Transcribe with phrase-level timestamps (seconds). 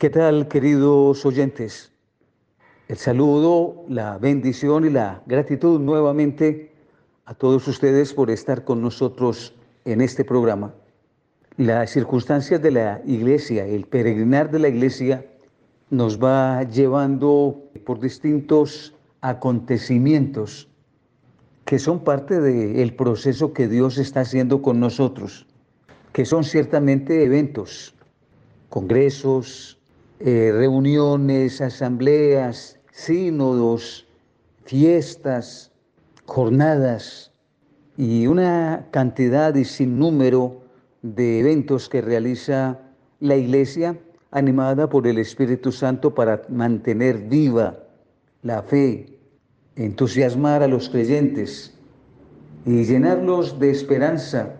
[0.00, 1.92] ¿Qué tal, queridos oyentes?
[2.88, 6.72] El saludo, la bendición y la gratitud nuevamente
[7.26, 10.72] a todos ustedes por estar con nosotros en este programa.
[11.58, 15.26] Las circunstancias de la iglesia, el peregrinar de la iglesia,
[15.90, 20.70] nos va llevando por distintos acontecimientos
[21.66, 25.46] que son parte del proceso que Dios está haciendo con nosotros,
[26.14, 27.94] que son ciertamente eventos,
[28.70, 29.76] congresos,
[30.20, 34.06] eh, reuniones, asambleas, sínodos,
[34.64, 35.72] fiestas,
[36.26, 37.32] jornadas
[37.96, 40.60] y una cantidad y sin número
[41.00, 42.78] de eventos que realiza
[43.18, 43.98] la iglesia
[44.30, 47.78] animada por el Espíritu Santo para mantener viva
[48.42, 49.18] la fe,
[49.74, 51.74] entusiasmar a los creyentes
[52.66, 54.54] y llenarlos de esperanza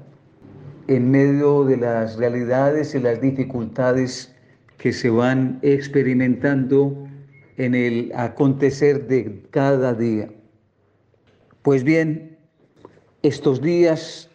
[0.89, 4.30] en medio de las realidades y las dificultades
[4.81, 7.07] que se van experimentando
[7.59, 10.31] en el acontecer de cada día.
[11.61, 12.39] Pues bien,
[13.23, 14.31] estos días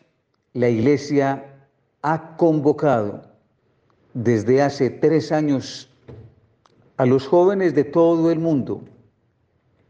[0.53, 1.43] la Iglesia
[2.03, 3.23] ha convocado
[4.13, 5.89] desde hace tres años
[6.97, 8.85] a los jóvenes de todo el mundo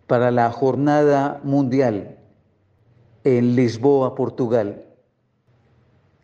[0.07, 2.17] para la jornada mundial
[3.25, 4.85] en Lisboa, Portugal.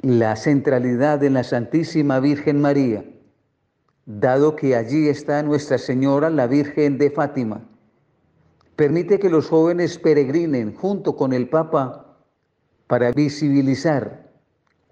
[0.01, 3.03] La centralidad de la Santísima Virgen María
[4.05, 7.61] dado que allí está Nuestra Señora, la Virgen de Fátima.
[8.75, 12.17] Permite que los jóvenes peregrinen junto con el Papa
[12.87, 14.31] para visibilizar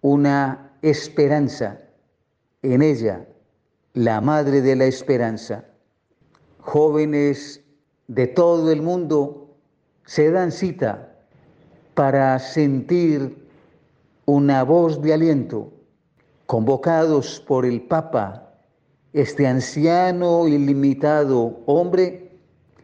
[0.01, 1.81] una esperanza
[2.61, 3.27] en ella,
[3.93, 5.65] la Madre de la Esperanza.
[6.59, 7.63] Jóvenes
[8.07, 9.55] de todo el mundo
[10.05, 11.15] se dan cita
[11.95, 13.47] para sentir
[14.25, 15.73] una voz de aliento,
[16.45, 18.48] convocados por el Papa
[19.13, 22.37] este anciano ilimitado hombre,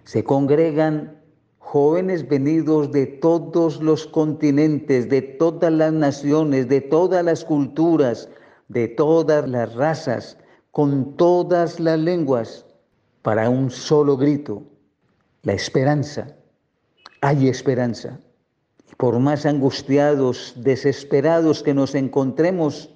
[0.05, 1.21] se congregan
[1.59, 8.29] jóvenes venidos de todos los continentes, de todas las naciones, de todas las culturas,
[8.69, 10.37] de todas las razas,
[10.71, 12.65] con todas las lenguas,
[13.21, 14.63] para un solo grito,
[15.43, 16.35] la esperanza.
[17.21, 18.19] Hay esperanza.
[18.91, 22.93] Y por más angustiados, desesperados que nos encontremos,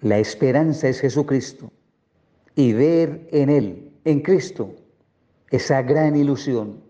[0.00, 1.70] la esperanza es Jesucristo
[2.54, 4.74] y ver en Él, en Cristo,
[5.50, 6.82] esa gran ilusión,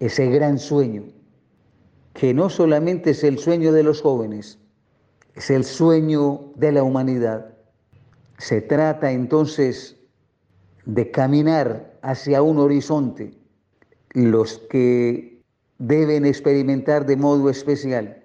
[0.00, 1.04] ese gran sueño,
[2.14, 4.58] que no solamente es el sueño de los jóvenes,
[5.34, 7.54] es el sueño de la humanidad.
[8.38, 9.96] Se trata entonces
[10.84, 13.38] de caminar hacia un horizonte,
[14.10, 15.42] los que
[15.78, 18.22] deben experimentar de modo especial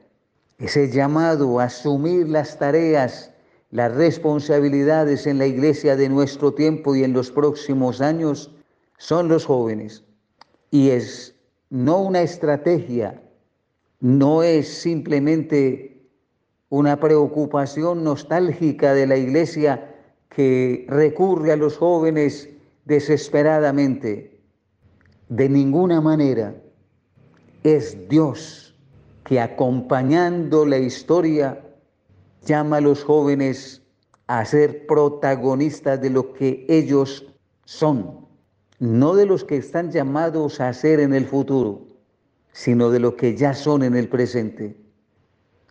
[0.60, 3.32] ese llamado a asumir las tareas
[3.72, 8.52] las responsabilidades en la iglesia de nuestro tiempo y en los próximos años
[8.98, 10.04] son los jóvenes.
[10.72, 11.36] Y es
[11.70, 13.22] no una estrategia,
[14.00, 16.02] no es simplemente
[16.70, 19.96] una preocupación nostálgica de la iglesia
[20.30, 22.50] que recurre a los jóvenes
[22.86, 24.40] desesperadamente.
[25.30, 26.56] De ninguna manera
[27.64, 28.76] es Dios
[29.26, 31.67] que acompañando la historia
[32.48, 33.84] llama a los jóvenes
[34.26, 37.28] a ser protagonistas de lo que ellos
[37.66, 38.26] son,
[38.80, 41.86] no de los que están llamados a ser en el futuro,
[42.54, 44.78] sino de lo que ya son en el presente.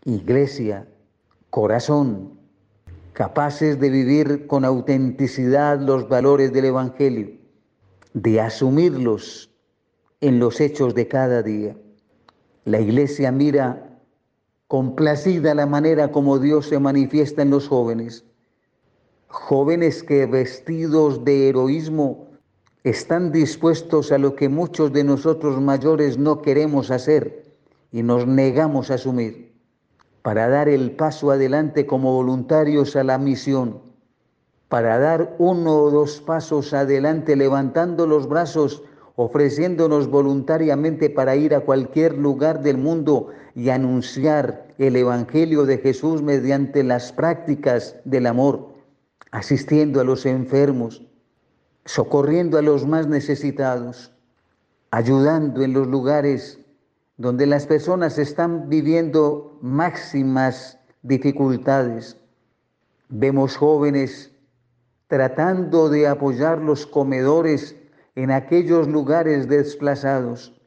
[0.04, 0.86] Iglesia,
[1.50, 2.38] corazón,
[3.12, 7.30] capaces de vivir con autenticidad los valores del Evangelio,
[8.12, 9.50] de asumirlos
[10.20, 11.76] en los hechos de cada día.
[12.64, 13.85] La iglesia mira
[14.68, 18.24] complacida la manera como Dios se manifiesta en los jóvenes.
[19.28, 22.26] Jóvenes que vestidos de heroísmo
[22.82, 27.44] están dispuestos a lo que muchos de nosotros mayores no queremos hacer
[27.92, 29.54] y nos negamos a asumir,
[30.22, 33.80] para dar el paso adelante como voluntarios a la misión,
[34.68, 38.82] para dar uno o dos pasos adelante levantando los brazos
[39.16, 46.22] ofreciéndonos voluntariamente para ir a cualquier lugar del mundo y anunciar el Evangelio de Jesús
[46.22, 48.74] mediante las prácticas del amor,
[49.30, 51.02] asistiendo a los enfermos,
[51.86, 54.12] socorriendo a los más necesitados,
[54.90, 56.60] ayudando en los lugares
[57.16, 62.18] donde las personas están viviendo máximas dificultades.
[63.08, 64.30] Vemos jóvenes
[65.06, 67.76] tratando de apoyar los comedores
[68.16, 70.58] en aquellos lugares desplazados,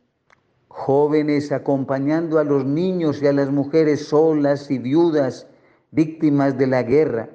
[0.67, 5.47] jóvenes acompañando a los niños y a las mujeres solas y viudas,
[5.89, 7.29] víctimas de la guerra,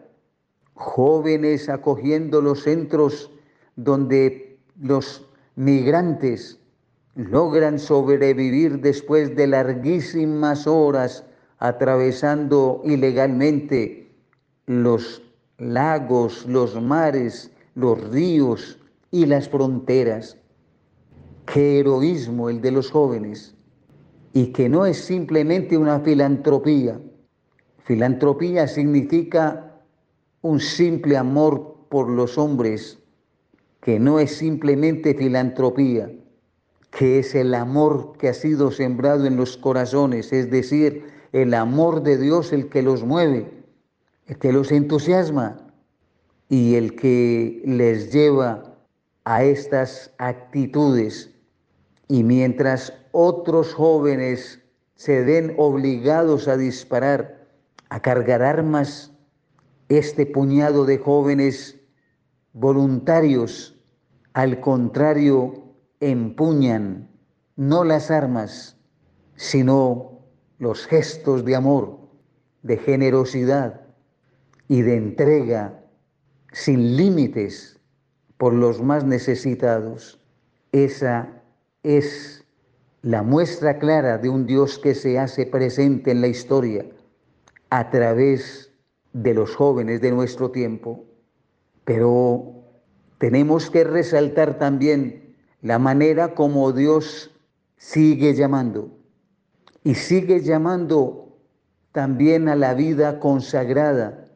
[0.75, 3.33] jóvenes acogiendo los centros
[3.75, 6.61] donde los migrantes
[7.17, 11.25] logran sobrevivir después de larguísimas horas
[11.59, 14.13] atravesando ilegalmente
[14.67, 15.23] los
[15.59, 18.79] lagos, los mares, los ríos
[19.15, 20.37] y las fronteras.
[21.47, 23.55] Qué heroísmo el de los jóvenes
[24.33, 27.01] y que no es simplemente una filantropía.
[27.85, 29.81] Filantropía significa
[30.43, 32.99] un simple amor por los hombres,
[33.81, 36.11] que no es simplemente filantropía,
[36.91, 42.03] que es el amor que ha sido sembrado en los corazones, es decir, el amor
[42.03, 43.63] de Dios el que los mueve,
[44.27, 45.73] el que los entusiasma
[46.49, 48.74] y el que les lleva
[49.25, 51.31] a estas actitudes.
[52.09, 54.61] Y mientras otros jóvenes
[54.95, 57.49] se ven obligados a disparar,
[57.89, 59.13] a cargar armas,
[59.89, 61.79] este puñado de jóvenes
[62.53, 63.79] voluntarios,
[64.33, 67.11] al contrario, empuñan
[67.57, 68.77] no las armas,
[69.37, 70.21] sino
[70.59, 71.99] los gestos de amor,
[72.63, 73.83] de generosidad
[74.69, 75.81] y de entrega
[76.53, 77.74] sin límites
[78.45, 80.21] por los más necesitados.
[80.71, 81.31] Esa
[81.83, 82.45] es
[83.01, 86.85] la muestra clara de un Dios que se hace presente en la historia
[87.71, 88.71] a través
[89.15, 91.07] de los jóvenes de nuestro tiempo.
[91.87, 92.53] Pero
[93.17, 97.31] tenemos que resaltar también la manera como Dios
[97.79, 98.91] sigue llamando
[99.85, 101.39] y sigue llamando
[101.93, 104.27] también a la vida consagrada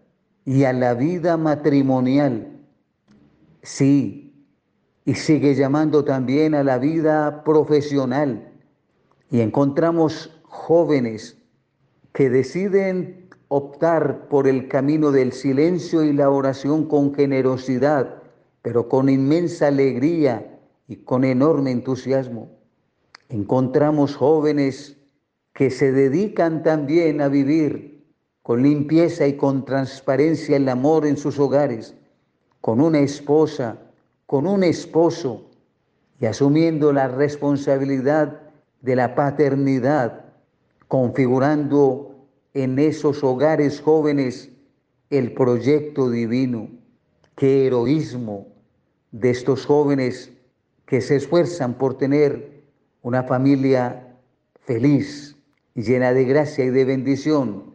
[0.46, 2.57] y a la vida matrimonial.
[3.62, 4.28] Sí,
[5.04, 8.52] y sigue llamando también a la vida profesional
[9.30, 11.38] y encontramos jóvenes
[12.12, 18.22] que deciden optar por el camino del silencio y la oración con generosidad,
[18.62, 22.50] pero con inmensa alegría y con enorme entusiasmo.
[23.28, 24.98] Encontramos jóvenes
[25.52, 28.04] que se dedican también a vivir
[28.42, 31.94] con limpieza y con transparencia el amor en sus hogares,
[32.60, 33.78] con una esposa,
[34.26, 35.48] con un esposo,
[36.20, 38.40] y asumiendo la responsabilidad
[38.80, 40.24] de la paternidad,
[40.88, 42.16] configurando
[42.54, 44.50] en esos hogares jóvenes
[45.10, 46.68] el proyecto divino.
[47.36, 48.48] Qué heroísmo
[49.12, 50.32] de estos jóvenes
[50.86, 52.62] que se esfuerzan por tener
[53.02, 54.16] una familia
[54.60, 55.36] feliz,
[55.74, 57.74] llena de gracia y de bendición,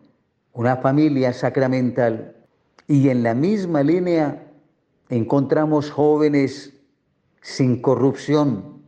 [0.52, 2.36] una familia sacramental.
[2.88, 4.43] Y en la misma línea
[5.10, 6.74] encontramos jóvenes
[7.42, 8.82] sin corrupción,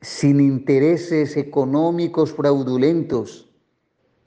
[0.00, 3.50] sin intereses económicos fraudulentos,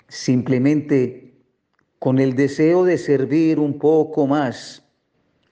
[0.07, 1.37] simplemente
[1.99, 4.83] con el deseo de servir un poco más,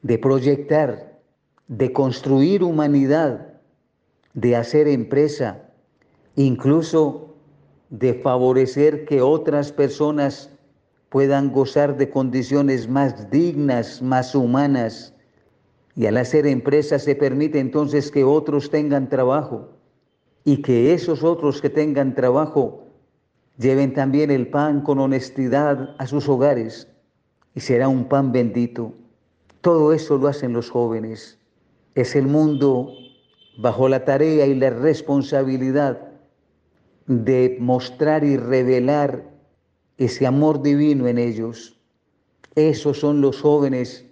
[0.01, 1.19] de proyectar,
[1.67, 3.61] de construir humanidad,
[4.33, 5.69] de hacer empresa,
[6.35, 7.35] incluso
[7.89, 10.49] de favorecer que otras personas
[11.09, 15.13] puedan gozar de condiciones más dignas, más humanas.
[15.97, 19.69] Y al hacer empresa se permite entonces que otros tengan trabajo
[20.43, 22.83] y que esos otros que tengan trabajo
[23.57, 26.87] lleven también el pan con honestidad a sus hogares
[27.55, 28.93] y será un pan bendito.
[29.61, 31.39] Todo eso lo hacen los jóvenes.
[31.95, 32.91] Es el mundo
[33.57, 35.99] bajo la tarea y la responsabilidad
[37.07, 39.23] de mostrar y revelar
[39.97, 41.79] ese amor divino en ellos.
[42.53, 44.06] Esos son los jóvenes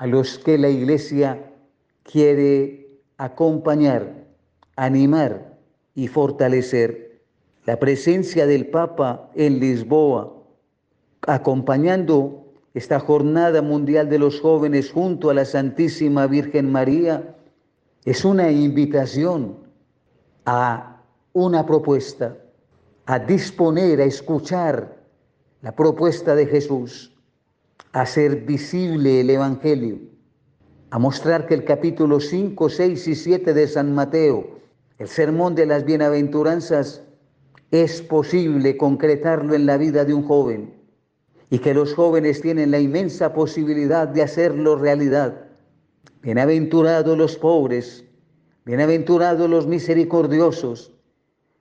[0.00, 1.52] a los que la iglesia
[2.04, 4.24] quiere acompañar,
[4.74, 5.58] animar
[5.94, 7.20] y fortalecer.
[7.66, 10.32] La presencia del Papa en Lisboa,
[11.26, 17.36] acompañando esta jornada mundial de los jóvenes junto a la Santísima Virgen María,
[18.06, 19.58] es una invitación
[20.46, 21.02] a
[21.34, 22.38] una propuesta,
[23.04, 24.96] a disponer, a escuchar
[25.60, 27.14] la propuesta de Jesús,
[27.92, 29.98] a hacer visible el Evangelio,
[30.90, 34.60] a mostrar que el capítulo 5, 6 y 7 de San Mateo
[35.00, 37.02] el sermón de las bienaventuranzas
[37.70, 40.74] es posible concretarlo en la vida de un joven
[41.48, 45.46] y que los jóvenes tienen la inmensa posibilidad de hacerlo realidad.
[46.20, 48.04] Bienaventurados los pobres,
[48.66, 50.92] bienaventurados los misericordiosos,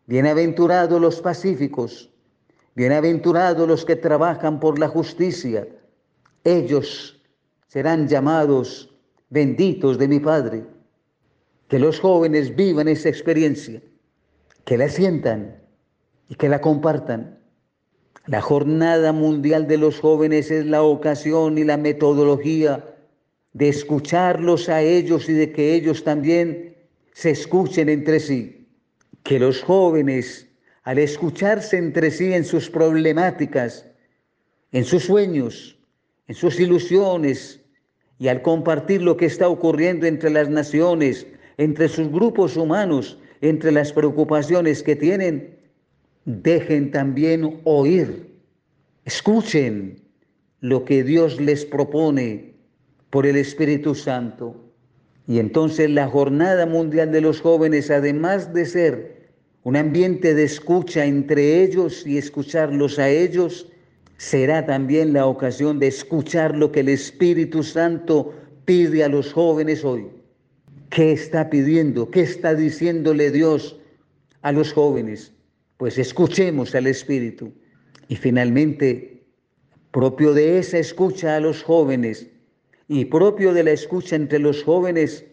[0.06, 2.14] bienaventurados los pacíficos,
[2.76, 5.66] bienaventurados los que trabajan por la justicia.
[6.50, 7.22] Ellos
[7.68, 8.92] serán llamados
[9.30, 10.66] benditos de mi Padre
[11.68, 13.84] que los jóvenes vivan esa experiencia,
[14.66, 15.62] que la sientan
[16.28, 17.38] y que la compartan.
[18.26, 22.96] La Jornada Mundial de los Jóvenes es la ocasión y la metodología
[23.54, 26.76] de escucharlos a ellos y de que ellos también
[27.14, 28.68] se escuchen entre sí.
[29.22, 30.48] Que los jóvenes,
[30.82, 33.86] al escucharse entre sí en sus problemáticas,
[34.72, 35.79] en sus sueños,
[36.30, 37.60] en sus ilusiones,
[38.20, 41.26] y al compartir lo que está ocurriendo entre las naciones,
[41.58, 45.58] entre sus grupos humanos, entre las preocupaciones que tienen,
[46.26, 48.30] dejen también oír,
[49.06, 50.02] escuchen
[50.62, 52.54] lo que Dios les propone
[53.10, 54.56] por el Espíritu Santo.
[55.26, 59.30] Y entonces la Jornada Mundial de los Jóvenes, además de ser
[59.64, 63.68] un ambiente de escucha entre ellos y escucharlos a ellos,
[64.20, 68.34] será también la ocasión de escuchar lo que el Espíritu Santo
[68.66, 70.08] pide a los jóvenes hoy.
[70.90, 72.12] ¿Qué está pidiendo?
[72.12, 73.80] ¿Qué está diciéndole Dios
[74.42, 75.32] a los jóvenes?
[75.78, 77.54] Pues escuchemos al Espíritu.
[78.10, 79.24] Y finalmente,
[79.92, 82.28] propio de esa escucha a los jóvenes
[82.90, 85.24] y propio de la escucha entre los jóvenes,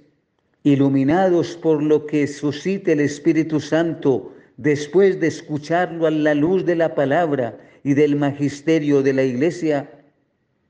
[0.62, 6.76] iluminados por lo que suscite el Espíritu Santo después de escucharlo a la luz de
[6.76, 9.88] la palabra y del magisterio de la iglesia,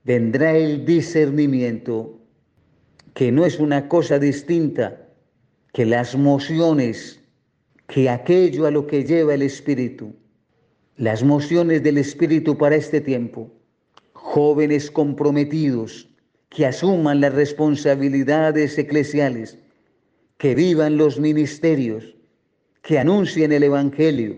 [0.04, 2.20] vendrá el discernimiento
[3.14, 5.08] que no es una cosa distinta
[5.72, 7.22] que las mociones,
[7.86, 10.14] que aquello a lo que lleva el Espíritu,
[10.96, 13.50] las mociones del Espíritu para este tiempo,
[14.12, 16.10] jóvenes comprometidos
[16.50, 19.58] que asuman las responsabilidades eclesiales,
[20.36, 22.14] que vivan los ministerios,
[22.82, 24.36] que anuncien el Evangelio,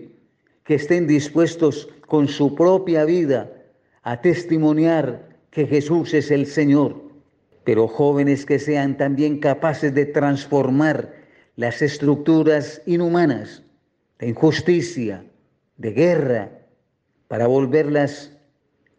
[0.63, 3.49] que estén dispuestos con su propia vida
[4.03, 7.01] a testimoniar que Jesús es el Señor.
[7.63, 11.13] Pero jóvenes que sean también capaces de transformar
[11.55, 13.63] las estructuras inhumanas
[14.19, 15.23] de injusticia,
[15.77, 16.51] de guerra,
[17.29, 18.31] para volverlas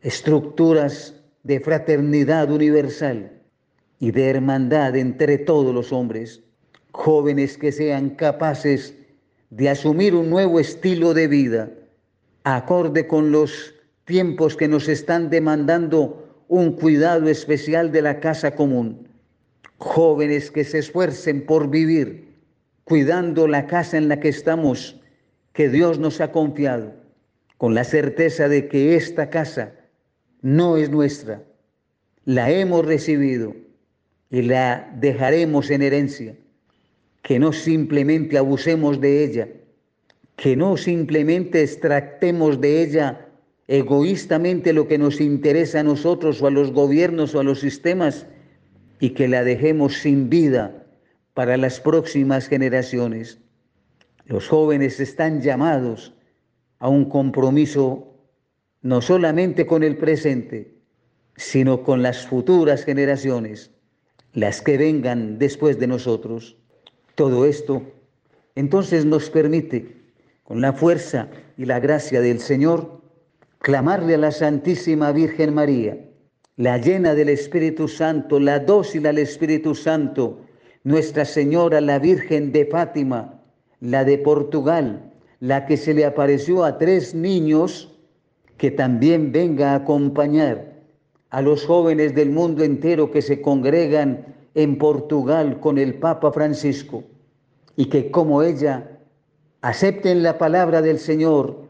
[0.01, 3.33] estructuras de fraternidad universal
[3.99, 6.43] y de hermandad entre todos los hombres,
[6.93, 8.95] jóvenes que sean capaces
[9.51, 11.71] de asumir un nuevo estilo de vida,
[12.45, 19.09] acorde con los tiempos que nos están demandando un cuidado especial de la casa común.
[19.79, 22.31] Jóvenes que se esfuercen por vivir
[22.91, 25.01] cuidando la casa en la que estamos,
[25.53, 26.93] que Dios nos ha confiado,
[27.57, 29.75] con la certeza de que esta casa
[30.43, 31.45] no es nuestra,
[32.25, 33.55] la hemos recibido
[34.29, 36.35] y la dejaremos en herencia,
[37.23, 39.49] que no simplemente abusemos de ella,
[40.41, 43.29] que no simplemente extractemos de ella
[43.69, 48.27] egoístamente lo que nos interesa a nosotros o a los gobiernos o a los sistemas
[49.01, 50.87] y que la dejemos sin vida
[51.35, 53.39] para las próximas generaciones.
[54.25, 56.15] Los jóvenes están llamados
[56.79, 58.15] a un compromiso
[58.81, 60.73] no solamente con el presente,
[61.37, 63.73] sino con las futuras generaciones,
[64.33, 66.57] las que vengan después de nosotros.
[67.15, 67.83] Todo esto
[68.55, 70.00] entonces nos permite,
[70.51, 73.03] con la fuerza y la gracia del Señor,
[73.61, 75.97] clamarle a la Santísima Virgen María,
[76.57, 80.41] la llena del Espíritu Santo, la dócil al Espíritu Santo,
[80.83, 83.41] Nuestra Señora, la Virgen de Fátima,
[83.79, 87.97] la de Portugal, la que se le apareció a tres niños,
[88.57, 90.81] que también venga a acompañar
[91.29, 97.05] a los jóvenes del mundo entero que se congregan en Portugal con el Papa Francisco
[97.77, 98.97] y que como ella
[99.63, 101.69] acepten la palabra del Señor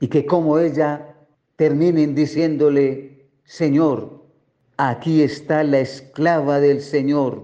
[0.00, 1.14] y que como ella
[1.56, 4.24] terminen diciéndole, Señor,
[4.76, 7.42] aquí está la esclava del Señor,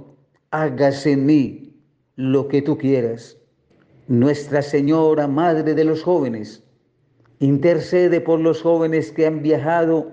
[0.50, 1.80] hágase en mí
[2.16, 3.36] lo que tú quieras.
[4.08, 6.62] Nuestra Señora, Madre de los jóvenes,
[7.40, 10.12] intercede por los jóvenes que han viajado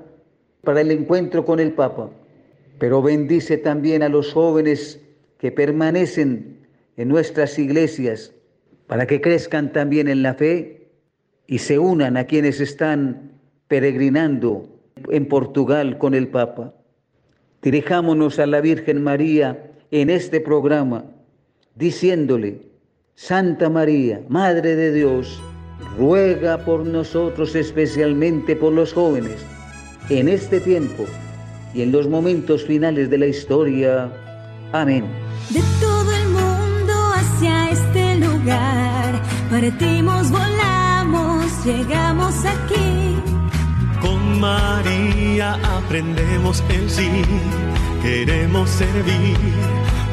[0.63, 2.09] para el encuentro con el Papa,
[2.79, 4.99] pero bendice también a los jóvenes
[5.37, 8.33] que permanecen en nuestras iglesias
[8.87, 10.89] para que crezcan también en la fe
[11.47, 13.31] y se unan a quienes están
[13.67, 14.69] peregrinando
[15.09, 16.73] en Portugal con el Papa.
[17.61, 21.05] Dirijámonos a la Virgen María en este programa
[21.75, 22.61] diciéndole,
[23.15, 25.41] Santa María, Madre de Dios,
[25.97, 29.45] ruega por nosotros especialmente por los jóvenes
[30.09, 31.05] en este tiempo
[31.73, 34.11] y en los momentos finales de la historia.
[34.71, 35.05] Amén.
[39.53, 43.15] Partimos, volamos, llegamos aquí.
[44.01, 47.21] Con María aprendemos el sí,
[48.01, 49.37] queremos servir,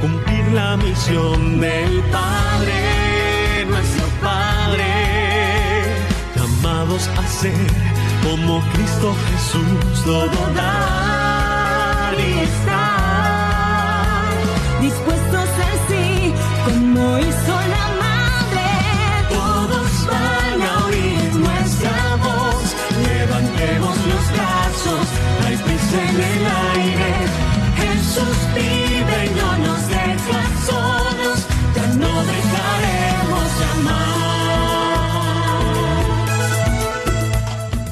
[0.02, 4.84] cumplir la misión del Padre, nuestro Padre.
[6.36, 7.70] Llamados a ser
[8.22, 14.32] como Cristo Jesús, todo dar y estar.
[14.82, 16.34] Dispuestos al sí,
[16.66, 17.49] como Moisés.
[31.98, 34.20] No dejaremos amarillo.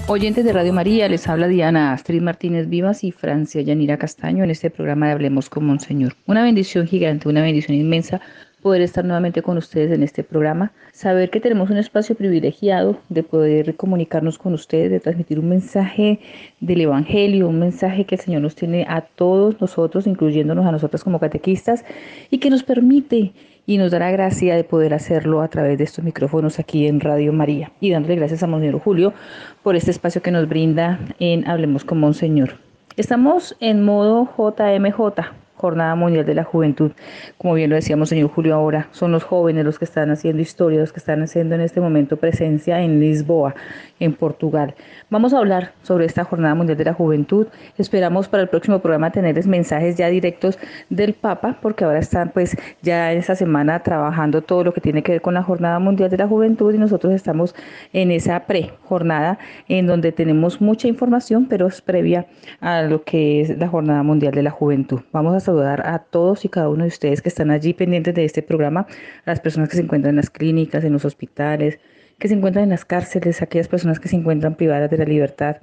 [0.07, 4.51] Oyentes de Radio María, les habla Diana Astrid Martínez Vivas y Francia Yanira Castaño en
[4.51, 6.15] este programa de Hablemos con Monseñor.
[6.27, 8.21] Una bendición gigante, una bendición inmensa
[8.69, 13.23] poder estar nuevamente con ustedes en este programa, saber que tenemos un espacio privilegiado de
[13.23, 16.21] poder comunicarnos con ustedes, de transmitir un mensaje
[16.61, 21.03] del Evangelio, un mensaje que el Señor nos tiene a todos nosotros, incluyéndonos a nosotras
[21.03, 21.83] como catequistas,
[22.29, 23.33] y que nos permite
[23.65, 27.01] y nos da la gracia de poder hacerlo a través de estos micrófonos aquí en
[27.01, 27.73] Radio María.
[27.81, 29.15] Y dándole gracias a Monseñor Julio
[29.63, 32.57] por este espacio que nos brinda en Hablemos con Monseñor.
[32.99, 36.93] Estamos en modo JMJ, Jornada Mundial de la Juventud.
[37.37, 40.81] Como bien lo decíamos, señor Julio, ahora son los jóvenes los que están haciendo historia,
[40.81, 43.55] los que están haciendo en este momento presencia en Lisboa,
[43.99, 44.75] en Portugal.
[45.11, 47.49] Vamos a hablar sobre esta Jornada Mundial de la Juventud.
[47.77, 50.59] Esperamos para el próximo programa tenerles mensajes ya directos
[50.91, 55.03] del Papa, porque ahora están pues ya en esta semana trabajando todo lo que tiene
[55.03, 57.55] que ver con la Jornada Mundial de la Juventud y nosotros estamos
[57.93, 59.39] en esa pre-jornada
[59.69, 62.27] en donde tenemos mucha información, pero es previa
[62.61, 65.01] a lo que es la Jornada Mundial de la Juventud.
[65.13, 68.25] Vamos a saludar a todos y cada uno de ustedes que están allí pendientes de
[68.27, 68.87] este programa,
[69.25, 71.79] a las personas que se encuentran en las clínicas, en los hospitales,
[72.19, 75.57] que se encuentran en las cárceles, aquellas personas que se encuentran privadas de la libertad,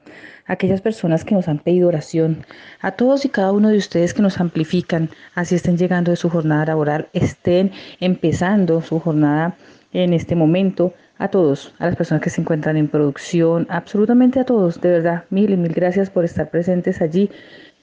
[0.48, 2.46] aquellas personas que nos han pedido oración,
[2.82, 6.30] a todos y cada uno de ustedes que nos amplifican, así estén llegando de su
[6.30, 9.56] jornada laboral, estén empezando su jornada
[9.94, 14.44] en este momento, a todos, a las personas que se encuentran en producción, absolutamente a
[14.44, 17.30] todos, de verdad, mil y mil gracias por estar presentes allí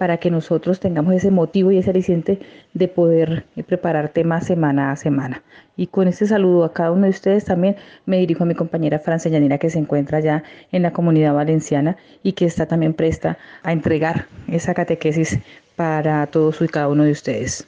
[0.02, 2.40] para que nosotros tengamos ese motivo y ese aliciente
[2.74, 5.44] de poder eh, preparar temas semana a semana.
[5.76, 8.98] Y con este saludo a cada uno de ustedes también me dirijo a mi compañera
[8.98, 13.38] Francia Yanira que se encuentra ya en la comunidad valenciana y que está también presta
[13.62, 15.38] a entregar esa catequesis
[15.76, 17.64] para todos y cada uno de ustedes.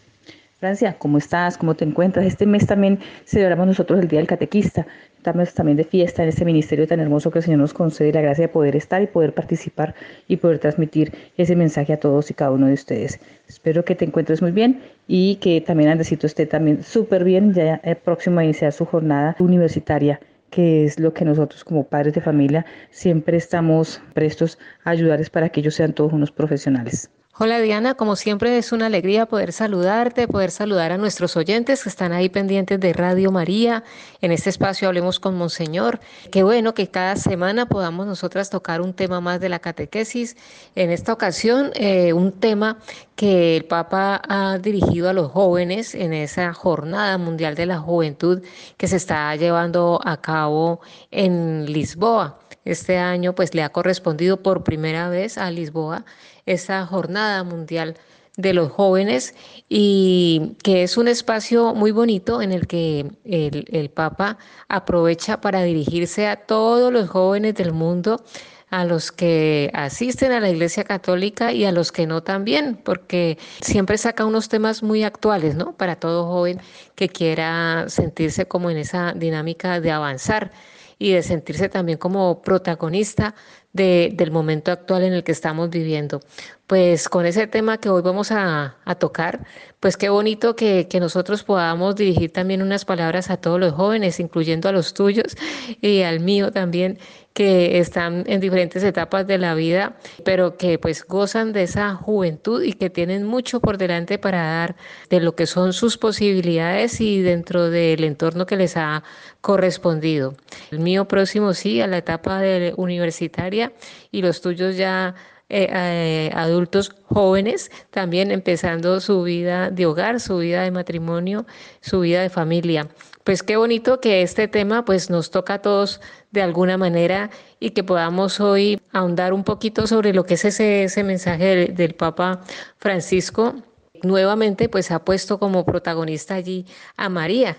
[0.65, 1.59] Francia, ¿cómo estás?
[1.59, 2.25] ¿Cómo te encuentras?
[2.25, 4.87] Este mes también celebramos nosotros el Día del Catequista
[5.19, 8.23] estamos también de fiesta en este ministerio tan hermoso que el Señor nos concede la
[8.23, 9.95] gracia de poder estar y poder participar
[10.27, 13.21] y poder transmitir ese mensaje a todos y cada uno de ustedes.
[13.47, 17.79] Espero que te encuentres muy bien y que también Andresito esté también súper bien, ya
[17.85, 22.23] eh, próximo a iniciar su jornada universitaria que es lo que nosotros como padres de
[22.23, 27.11] familia siempre estamos prestos a ayudarles para que ellos sean todos unos profesionales.
[27.37, 31.89] Hola Diana, como siempre es una alegría poder saludarte, poder saludar a nuestros oyentes que
[31.89, 33.83] están ahí pendientes de Radio María.
[34.21, 35.99] En este espacio hablemos con Monseñor.
[36.31, 40.37] Qué bueno que cada semana podamos nosotras tocar un tema más de la catequesis.
[40.77, 42.79] En esta ocasión, eh, un tema
[43.17, 48.43] que el Papa ha dirigido a los jóvenes en esa Jornada Mundial de la Juventud
[48.77, 52.39] que se está llevando a cabo en Lisboa.
[52.65, 56.05] Este año pues le ha correspondido por primera vez a Lisboa
[56.47, 57.97] esta jornada mundial
[58.37, 59.35] de los jóvenes
[59.69, 65.63] y que es un espacio muy bonito en el que el, el, Papa aprovecha para
[65.63, 68.25] dirigirse a todos los jóvenes del mundo,
[68.71, 73.39] a los que asisten a la Iglesia Católica y a los que no también, porque
[73.61, 75.77] siempre saca unos temas muy actuales, ¿no?
[75.77, 76.61] Para todo joven
[76.97, 80.51] que quiera sentirse como en esa dinámica de avanzar
[80.99, 83.37] y de sentirse también como protagonista
[83.75, 86.23] de, del momento actual en el que estamos viviendo.
[86.67, 89.45] Pues con ese tema que hoy vamos a, tocar,
[89.81, 94.19] pues qué bonito que, que, nosotros podamos dirigir también unas palabras a todos los jóvenes,
[94.19, 95.37] incluyendo a los tuyos
[95.83, 96.99] y al mío también,
[97.35, 102.63] que están en diferentes etapas de la vida, pero que pues gozan de esa juventud
[102.63, 104.77] y que tienen mucho por delante para dar
[105.11, 109.03] de lo que son sus posibilidades y dentro del entorno que les ha
[109.41, 110.37] correspondido.
[110.71, 113.73] El mío próximo sí, a la etapa de universitaria
[114.13, 115.17] y los tuyos ya
[115.49, 121.47] eh, eh, adultos jóvenes, también empezando su vida de hogar, su vida de matrimonio,
[121.81, 122.89] su vida de familia.
[123.25, 127.31] Pues qué bonito que este tema pues nos toca a todos de alguna manera
[127.61, 131.75] y que podamos hoy ahondar un poquito sobre lo que es ese, ese mensaje del,
[131.75, 132.41] del Papa
[132.79, 133.55] Francisco.
[134.03, 137.57] Nuevamente pues ha puesto como protagonista allí a María,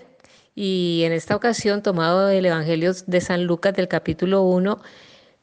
[0.58, 4.80] y en esta ocasión, tomado del Evangelio de San Lucas del capítulo 1,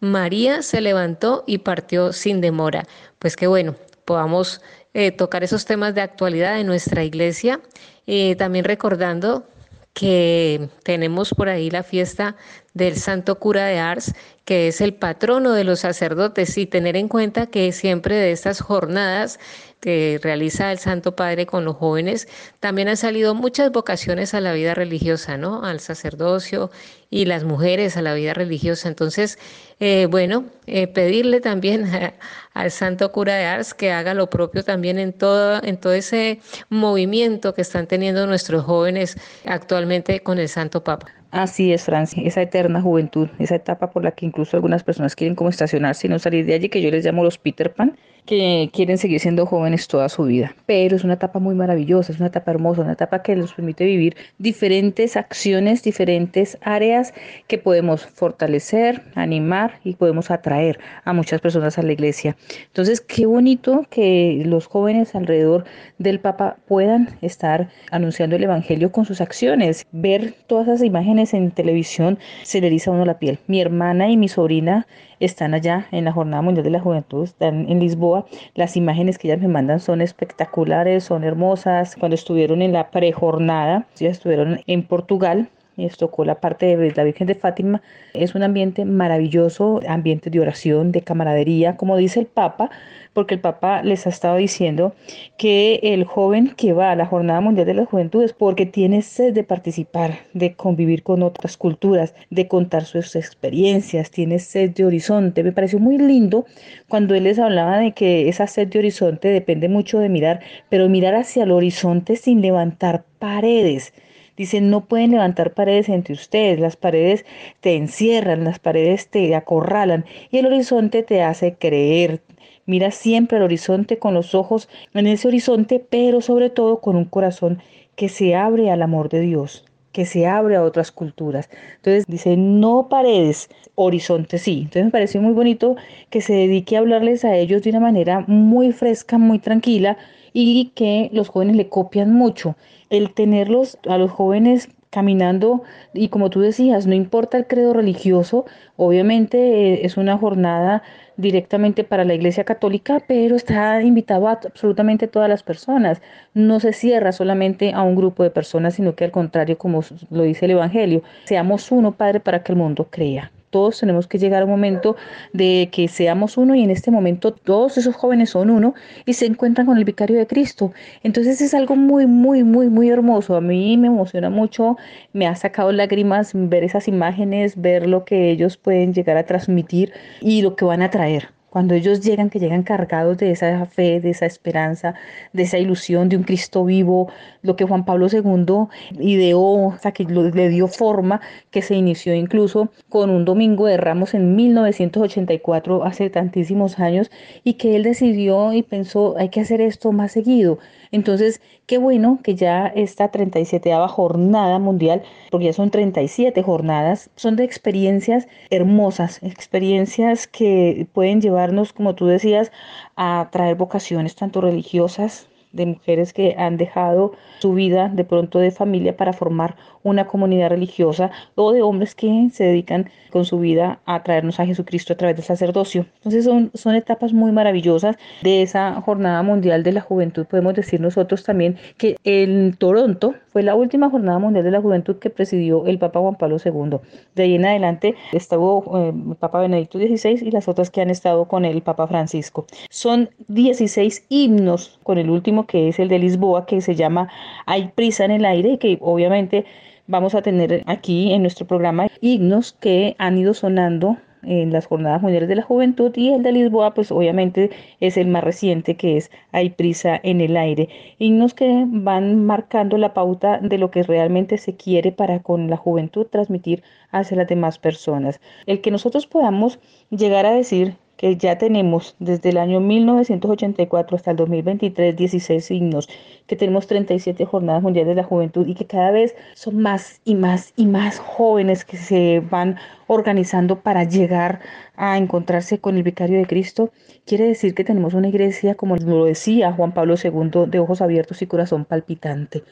[0.04, 2.86] María se levantó y partió sin demora.
[3.20, 4.62] Pues qué bueno, podamos
[4.94, 7.62] eh, tocar esos temas de actualidad de nuestra iglesia,
[8.06, 9.48] eh, también recordando
[9.94, 12.36] que tenemos por ahí la fiesta
[12.74, 14.14] del Santo Cura de Ars,
[14.44, 18.60] que es el patrono de los sacerdotes, y tener en cuenta que siempre de estas
[18.60, 19.40] jornadas
[19.84, 22.30] que realiza el Santo Padre con los jóvenes,
[22.62, 25.66] también han salido muchas vocaciones a la vida religiosa, ¿no?
[25.66, 26.72] Al sacerdocio
[27.10, 28.88] y las mujeres a la vida religiosa.
[28.88, 29.38] Entonces,
[29.82, 31.84] eh, bueno, eh, pedirle también
[32.54, 36.40] al Santo Cura de Ars que haga lo propio también en todo, en todo ese
[36.70, 41.08] movimiento que están teniendo nuestros jóvenes actualmente con el Santo Papa.
[41.32, 45.36] Así es, Francia, esa eterna juventud, esa etapa por la que incluso algunas personas quieren
[45.36, 48.70] como estacionarse y no salir de allí, que yo les llamo los Peter Pan, que
[48.74, 50.56] quieren seguir siendo jóvenes toda su vida.
[50.66, 53.86] Pero es una etapa muy maravillosa, es una etapa hermosa, una etapa que nos permite
[53.86, 57.14] vivir diferentes acciones, diferentes áreas
[57.48, 62.36] que podemos fortalecer, animar y podemos atraer a muchas personas a la iglesia.
[62.68, 65.66] Entonces, qué bonito que los jóvenes alrededor
[65.98, 69.86] del Papa puedan estar anunciando el Evangelio con sus acciones.
[69.92, 73.40] Ver todas esas imágenes en televisión se le eriza uno la piel.
[73.48, 74.88] Mi hermana y mi sobrina
[75.26, 78.26] están allá en la Jornada Mundial de la Juventud, están en Lisboa.
[78.56, 81.96] Las imágenes que ellas me mandan son espectaculares, son hermosas.
[81.96, 87.04] Cuando estuvieron en la prejornada, ellas estuvieron en Portugal, les tocó la parte de la
[87.04, 87.82] Virgen de Fátima.
[88.14, 92.70] Es un ambiente maravilloso, ambiente de oración, de camaradería, como dice el Papa,
[93.14, 94.94] porque el Papa les ha estado diciendo
[95.38, 99.02] que el joven que va a la Jornada Mundial de la Juventud es porque tiene
[99.02, 104.86] sed de participar, de convivir con otras culturas, de contar sus experiencias, tiene sed de
[104.86, 105.44] horizonte.
[105.44, 106.46] Me pareció muy lindo
[106.88, 110.90] cuando él les hablaba de que esa sed de horizonte depende mucho de mirar, pero
[110.90, 113.94] mirar hacia el horizonte sin levantar paredes.
[114.36, 117.24] Dicen, no pueden levantar paredes entre ustedes, las paredes
[117.62, 122.22] te encierran, las paredes te acorralan y el horizonte te hace creer,
[122.66, 127.06] Mira siempre al horizonte con los ojos en ese horizonte, pero sobre todo con un
[127.06, 127.62] corazón
[127.96, 131.50] que se abre al amor de Dios, que se abre a otras culturas.
[131.76, 134.60] Entonces dice, no paredes, horizonte sí.
[134.64, 135.76] Entonces me pareció muy bonito
[136.10, 139.98] que se dedique a hablarles a ellos de una manera muy fresca, muy tranquila
[140.32, 142.56] y que los jóvenes le copian mucho.
[142.90, 148.46] El tenerlos a los jóvenes caminando y como tú decías, no importa el credo religioso,
[148.78, 149.38] obviamente
[149.74, 150.84] eh, es una jornada
[151.18, 156.02] directamente para la Iglesia Católica, pero está invitado a absolutamente todas las personas.
[156.34, 160.24] No se cierra solamente a un grupo de personas, sino que al contrario, como lo
[160.24, 164.42] dice el Evangelio, seamos uno, Padre, para que el mundo crea todos tenemos que llegar
[164.42, 164.96] a un momento
[165.32, 168.74] de que seamos uno y en este momento todos esos jóvenes son uno
[169.06, 170.74] y se encuentran con el vicario de Cristo.
[171.04, 173.36] Entonces es algo muy, muy, muy, muy hermoso.
[173.36, 174.78] A mí me emociona mucho,
[175.14, 179.94] me ha sacado lágrimas ver esas imágenes, ver lo que ellos pueden llegar a transmitir
[180.20, 181.30] y lo que van a traer.
[181.54, 184.96] Cuando ellos llegan, que llegan cargados de esa fe, de esa esperanza,
[185.34, 187.12] de esa ilusión de un Cristo vivo,
[187.44, 192.70] lo que Juan Pablo II ideó, sea, que le dio forma, que se inició incluso
[192.90, 197.12] con un domingo de Ramos en 1984, hace tantísimos años,
[197.44, 200.58] y que él decidió y pensó, hay que hacer esto más seguido.
[200.94, 205.02] Entonces, qué bueno que ya esta 37 jornada mundial,
[205.32, 212.06] porque ya son 37 jornadas, son de experiencias hermosas, experiencias que pueden llevarnos, como tú
[212.06, 212.52] decías,
[212.96, 218.52] a traer vocaciones tanto religiosas de mujeres que han dejado su vida de pronto de
[218.52, 223.80] familia para formar una comunidad religiosa o de hombres que se dedican con su vida
[223.86, 225.86] a traernos a Jesucristo a través del sacerdocio.
[225.98, 230.26] Entonces son, son etapas muy maravillosas de esa jornada mundial de la juventud.
[230.26, 234.98] Podemos decir nosotros también que en Toronto fue la última jornada mundial de la juventud
[234.98, 236.78] que presidió el Papa Juan Pablo II.
[237.16, 240.90] De ahí en adelante estuvo eh, el Papa Benedicto XVI y las otras que han
[240.90, 242.46] estado con el Papa Francisco.
[242.70, 247.10] Son 16 himnos con el último que es el de Lisboa que se llama
[247.46, 249.46] Hay prisa en el aire que obviamente
[249.88, 255.02] vamos a tener aquí en nuestro programa himnos que han ido sonando en las jornadas
[255.02, 258.98] mundiales de la juventud y el de Lisboa pues obviamente es el más reciente que
[258.98, 260.70] es Hay prisa en el aire.
[260.98, 265.58] Himnos que van marcando la pauta de lo que realmente se quiere para con la
[265.58, 268.22] juventud transmitir hacia las demás personas.
[268.46, 274.12] El que nosotros podamos llegar a decir que ya tenemos desde el año 1984 hasta
[274.12, 275.90] el 2023 16 signos,
[276.28, 280.16] que tenemos 37 jornadas mundiales de la juventud y que cada vez son más y
[280.16, 284.40] más y más jóvenes que se van organizando para llegar
[284.76, 286.72] a encontrarse con el vicario de Cristo,
[287.06, 291.22] quiere decir que tenemos una iglesia, como lo decía Juan Pablo II, de ojos abiertos
[291.22, 292.44] y corazón palpitante.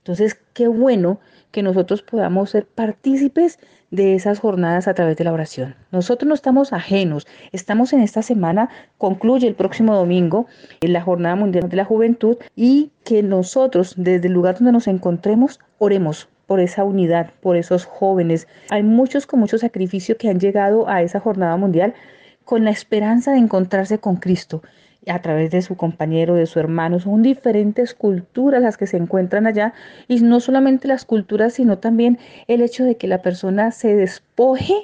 [0.00, 3.58] Entonces, qué bueno que nosotros podamos ser partícipes
[3.90, 5.74] de esas jornadas a través de la oración.
[5.90, 10.46] Nosotros no estamos ajenos, estamos en esta semana, concluye el próximo domingo
[10.80, 14.86] en la Jornada Mundial de la Juventud y que nosotros desde el lugar donde nos
[14.86, 18.48] encontremos oremos por esa unidad, por esos jóvenes.
[18.70, 21.94] Hay muchos con mucho sacrificio que han llegado a esa jornada mundial
[22.44, 24.62] con la esperanza de encontrarse con Cristo
[25.06, 27.00] a través de su compañero, de su hermano.
[27.00, 29.72] Son diferentes culturas las que se encuentran allá
[30.08, 34.74] y no solamente las culturas, sino también el hecho de que la persona se despoje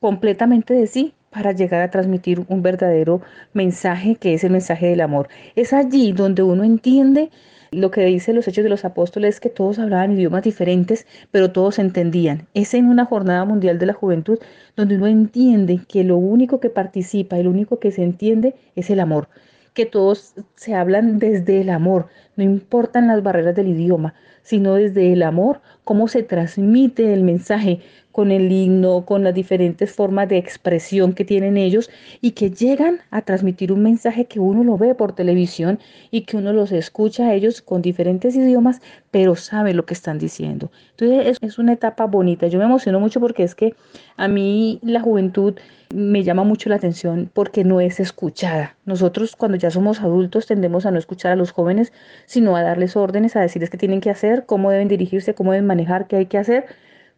[0.00, 3.22] completamente de sí para llegar a transmitir un verdadero
[3.54, 5.28] mensaje que es el mensaje del amor.
[5.56, 7.30] Es allí donde uno entiende
[7.70, 11.78] lo que dice los Hechos de los Apóstoles, que todos hablaban idiomas diferentes, pero todos
[11.78, 12.46] entendían.
[12.52, 14.38] Es en una jornada mundial de la juventud
[14.76, 19.00] donde uno entiende que lo único que participa lo único que se entiende es el
[19.00, 19.28] amor
[19.74, 25.12] que todos se hablan desde el amor, no importan las barreras del idioma, sino desde
[25.12, 27.80] el amor, cómo se transmite el mensaje
[28.12, 31.90] con el himno, con las diferentes formas de expresión que tienen ellos
[32.20, 36.36] y que llegan a transmitir un mensaje que uno lo ve por televisión y que
[36.36, 40.70] uno los escucha a ellos con diferentes idiomas, pero sabe lo que están diciendo.
[40.90, 42.46] Entonces es, una etapa bonita.
[42.46, 43.74] Yo me emociono mucho porque es que
[44.16, 45.54] a mí la juventud
[45.94, 48.76] me llama mucho la atención porque no es escuchada.
[48.84, 51.92] Nosotros cuando ya somos adultos tendemos a no escuchar a los jóvenes,
[52.32, 55.66] sino a darles órdenes, a decirles qué tienen que hacer, cómo deben dirigirse, cómo deben
[55.66, 56.64] manejar, qué hay que hacer,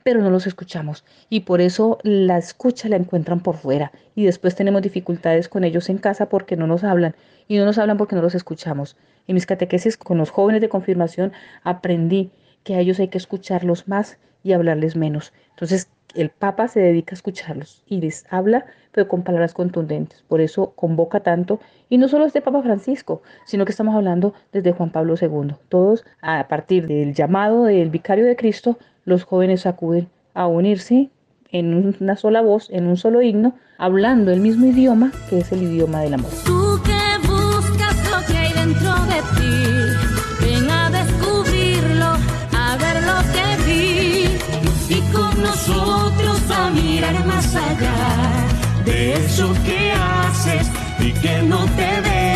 [0.03, 1.05] pero no los escuchamos.
[1.31, 3.93] Y por eso la escucha la encuentran por fuera.
[4.17, 7.15] Y después tenemos dificultades con ellos en casa porque no nos hablan.
[7.47, 8.97] Y no nos hablan porque no los escuchamos.
[9.29, 12.33] En mis catequesis con los jóvenes de confirmación aprendí
[12.65, 15.33] que a ellos hay que escucharlos más y hablarles menos.
[15.51, 20.23] Entonces, el Papa se dedica a escucharlos y les habla, pero con palabras contundentes.
[20.29, 24.73] Por eso convoca tanto, y no solo este Papa Francisco, sino que estamos hablando desde
[24.73, 25.55] Juan Pablo II.
[25.69, 31.11] Todos, a partir del llamado del Vicario de Cristo, los jóvenes acuden a unirse
[31.51, 35.63] en una sola voz, en un solo himno, hablando el mismo idioma que es el
[35.63, 36.64] idioma del amor.
[46.95, 47.97] Mirar más allá
[48.85, 50.67] de eso que haces
[51.01, 52.34] y que no te deja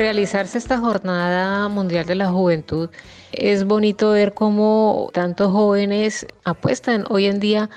[0.00, 2.88] realizarse esta Jornada Mundial de la Juventud,
[3.32, 7.68] es bonito ver cómo tantos jóvenes apuestan hoy en día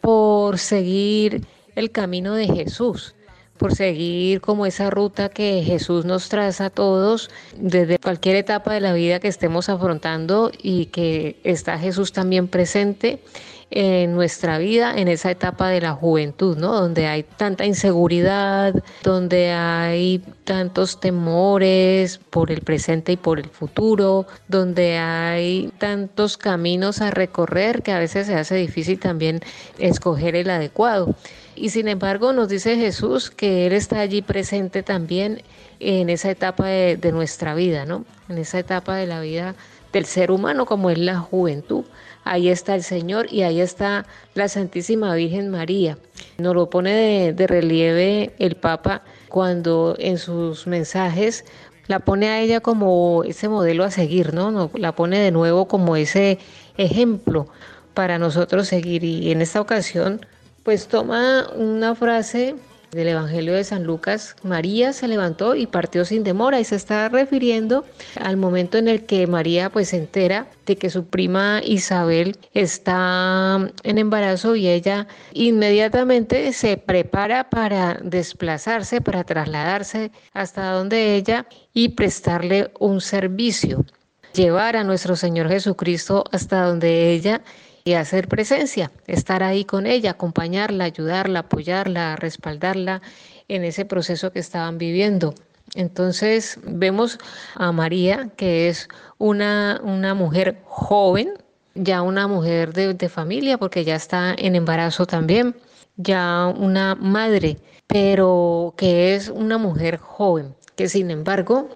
[0.00, 3.14] por seguir el camino de Jesús,
[3.58, 8.80] por seguir como esa ruta que Jesús nos traza a todos desde cualquier etapa de
[8.80, 13.22] la vida que estemos afrontando y que está Jesús también presente
[13.70, 16.72] en nuestra vida en esa etapa de la juventud, ¿no?
[16.72, 24.26] Donde hay tanta inseguridad, donde hay tantos temores por el presente y por el futuro,
[24.48, 29.40] donde hay tantos caminos a recorrer que a veces se hace difícil también
[29.78, 31.14] escoger el adecuado.
[31.54, 35.42] Y sin embargo nos dice Jesús que Él está allí presente también
[35.80, 38.04] en esa etapa de, nuestra vida, ¿no?
[38.28, 39.54] En esa etapa de la vida
[39.92, 41.84] del ser humano como es la juventud
[42.28, 45.98] ahí está el Señor y ahí está la Santísima Virgen María.
[46.36, 51.44] Nos lo pone de, relieve el Papa cuando en sus mensajes
[51.86, 54.70] la pone a ella como ese modelo a seguir, ¿no?
[54.74, 56.38] La pone de nuevo como ese
[56.76, 57.48] ejemplo
[57.94, 59.04] para nosotros seguir.
[59.04, 60.24] Y en esta ocasión,
[60.64, 62.56] pues toma una frase
[62.92, 67.08] del Evangelio de San Lucas, María se levantó y partió sin demora y se está
[67.08, 67.84] refiriendo
[68.20, 73.70] al momento en el que María pues se entera de que su prima Isabel está
[73.82, 81.90] en embarazo y ella inmediatamente se prepara para desplazarse, para trasladarse hasta donde ella y
[81.90, 83.84] prestarle un servicio,
[84.32, 87.42] llevar a nuestro Señor Jesucristo hasta donde ella
[87.88, 93.00] y hacer presencia, estar ahí con ella, acompañarla, ayudarla, apoyarla, respaldarla
[93.48, 95.34] en ese proceso que estaban viviendo.
[95.74, 97.18] Entonces vemos
[97.54, 101.30] a María, que es una, una mujer joven,
[101.74, 105.56] ya una mujer de, de familia, porque ya está en embarazo también,
[105.96, 111.70] ya una madre, pero que es una mujer joven, que sin embargo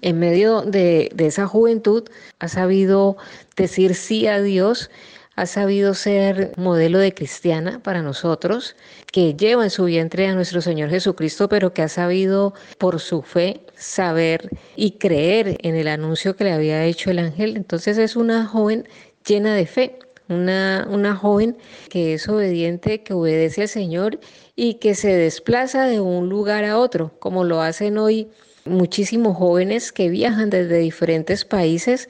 [0.00, 2.04] en medio de, de, esa juventud
[2.38, 3.18] ha sabido
[3.56, 4.90] decir sí a Dios
[5.38, 8.74] ha sabido ser modelo de cristiana para nosotros,
[9.12, 13.22] que lleva en su vientre a nuestro Señor Jesucristo, pero que ha sabido por su
[13.22, 17.56] fe saber y creer en el anuncio que le había hecho el ángel.
[17.56, 18.88] Entonces es una joven
[19.24, 21.56] llena de fe, una, una joven
[21.88, 24.18] que es obediente, que obedece al Señor
[24.56, 28.26] y que se desplaza de un lugar a otro, como lo hacen hoy
[28.64, 32.08] muchísimos jóvenes que viajan desde diferentes países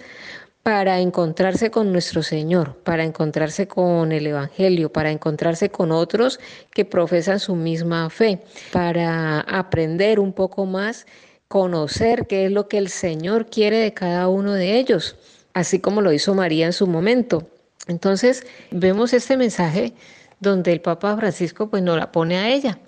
[0.69, 6.39] para encontrarse con nuestro Señor, para encontrarse con el Evangelio, para encontrarse con otros
[6.75, 11.07] que profesan su misma fe, para aprender un poco más,
[11.49, 15.17] conocer qué es lo que el Señor quiere de cada uno de ellos,
[15.55, 17.49] así como lo hizo María en su momento.
[17.87, 19.95] Entonces vemos este mensaje
[20.39, 22.79] donde el Papa Francisco pues nos la pone a ella.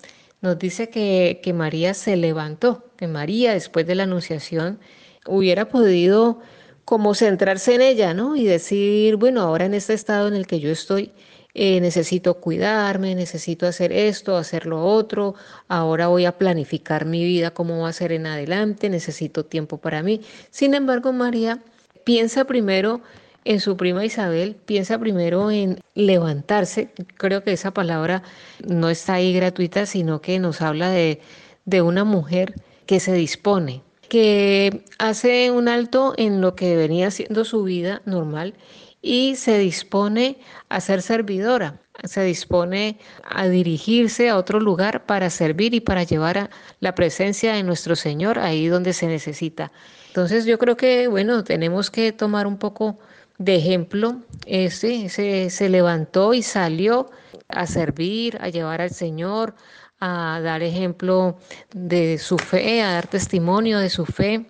[0.41, 4.77] Nos dice que, que María se levantó, que María después de la anunciación
[5.25, 6.41] hubiera podido
[6.85, 8.35] como centrarse en ella, ¿no?
[8.35, 11.11] Y decir, bueno, ahora en este estado en el que yo estoy,
[11.53, 15.35] eh, necesito cuidarme, necesito hacer esto, hacer lo otro,
[15.67, 20.01] ahora voy a planificar mi vida, cómo va a ser en adelante, necesito tiempo para
[20.01, 20.21] mí.
[20.49, 21.59] Sin embargo, María
[22.05, 23.01] piensa primero
[23.43, 26.89] en su prima Isabel, piensa primero en levantarse.
[27.17, 28.23] Creo que esa palabra
[28.65, 31.19] no está ahí gratuita, sino que nos habla de,
[31.65, 32.53] de una mujer
[32.85, 38.55] que se dispone, que hace un alto en lo que venía siendo su vida normal
[39.01, 45.73] y se dispone a ser servidora, se dispone a dirigirse a otro lugar para servir
[45.73, 46.49] y para llevar a
[46.81, 49.71] la presencia de nuestro Señor ahí donde se necesita.
[50.07, 52.99] Entonces yo creo que, bueno, tenemos que tomar un poco
[53.37, 54.17] de ejemplo.
[54.45, 57.09] Ese se, se levantó y salió
[57.47, 59.55] a servir, a llevar al Señor,
[60.01, 61.37] a dar ejemplo
[61.73, 64.45] de su fe, a dar testimonio de su fe.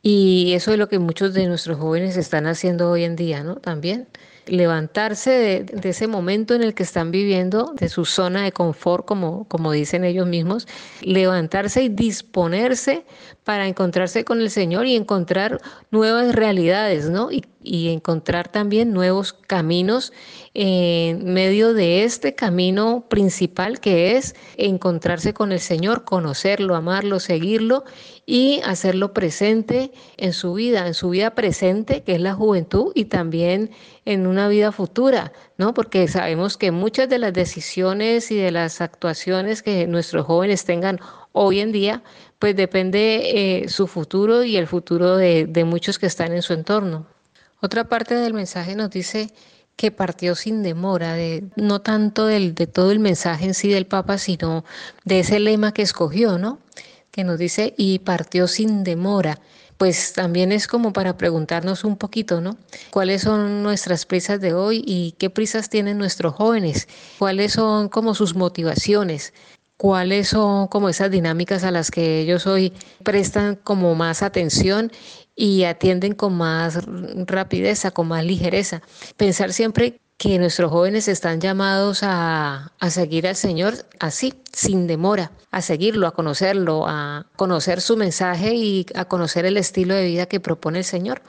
[0.00, 3.56] Y eso es lo que muchos de nuestros jóvenes están haciendo hoy en día, ¿no?
[3.56, 4.06] También
[4.46, 9.46] levantarse de, ese momento en el que están viviendo, de su zona de confort, como,
[9.48, 10.66] como dicen ellos mismos,
[11.02, 13.04] levantarse y disponerse
[13.44, 17.30] para encontrarse con el Señor y encontrar nuevas realidades, ¿no?
[17.30, 20.12] Y, y encontrar también nuevos caminos
[20.54, 27.84] en medio de este camino principal que es encontrarse con el Señor, conocerlo, amarlo, seguirlo
[28.24, 33.06] y hacerlo presente en su vida, en su vida presente, que es la juventud, y
[33.06, 33.70] también
[34.06, 35.74] en una vida futura, ¿no?
[35.74, 41.00] Porque sabemos que muchas de las decisiones y de las actuaciones que nuestros jóvenes tengan
[41.32, 42.02] hoy en día,
[42.38, 46.54] pues depende eh, su futuro y el futuro de, de muchos que están en su
[46.54, 47.06] entorno.
[47.60, 49.32] Otra parte del mensaje nos dice
[49.74, 53.86] que partió sin demora, de, no tanto del, de todo el mensaje en sí del
[53.86, 54.64] Papa, sino
[55.04, 56.60] de ese lema que escogió, ¿no?
[57.10, 59.40] Que nos dice, y partió sin demora.
[59.78, 62.56] Pues también es como para preguntarnos un poquito, ¿no?
[62.90, 66.88] ¿Cuáles son nuestras prisas de hoy y qué prisas tienen nuestros jóvenes?
[67.18, 69.32] ¿Cuáles son como sus motivaciones?
[69.76, 74.90] cuáles son como esas dinámicas a las que ellos hoy prestan como más atención
[75.34, 76.78] y atienden con más
[77.26, 78.82] rapidez, con más ligereza.
[79.16, 85.32] Pensar siempre que nuestros jóvenes están llamados a, a, seguir al Señor así, sin demora,
[85.50, 90.26] a seguirlo, a conocerlo, a conocer su mensaje y a conocer el estilo de vida
[90.26, 91.22] que propone el Señor.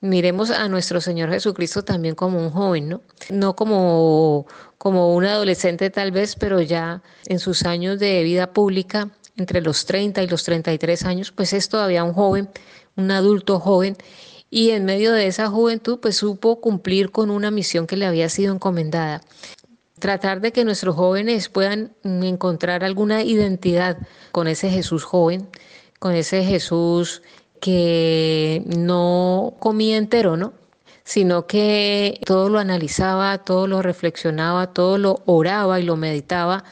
[0.00, 3.02] Miremos a nuestro Señor Jesucristo también como un joven, ¿no?
[3.30, 9.10] No como, como un adolescente tal vez, pero ya en sus años de vida pública,
[9.36, 12.50] entre los 30 y los 33 años, pues es todavía un joven
[12.96, 13.96] un adulto joven,
[14.54, 18.28] y en medio de esa juventud pues supo cumplir con una misión que le había
[18.28, 19.22] sido encomendada.
[19.98, 23.96] Tratar de que nuestros jóvenes puedan encontrar alguna identidad
[24.30, 25.48] con ese Jesús joven,
[25.98, 27.22] con ese Jesús
[27.62, 30.52] que no comía entero, ¿no?
[31.02, 36.62] sino que todo lo analizaba, todo lo reflexionaba, todo lo oraba y lo meditaba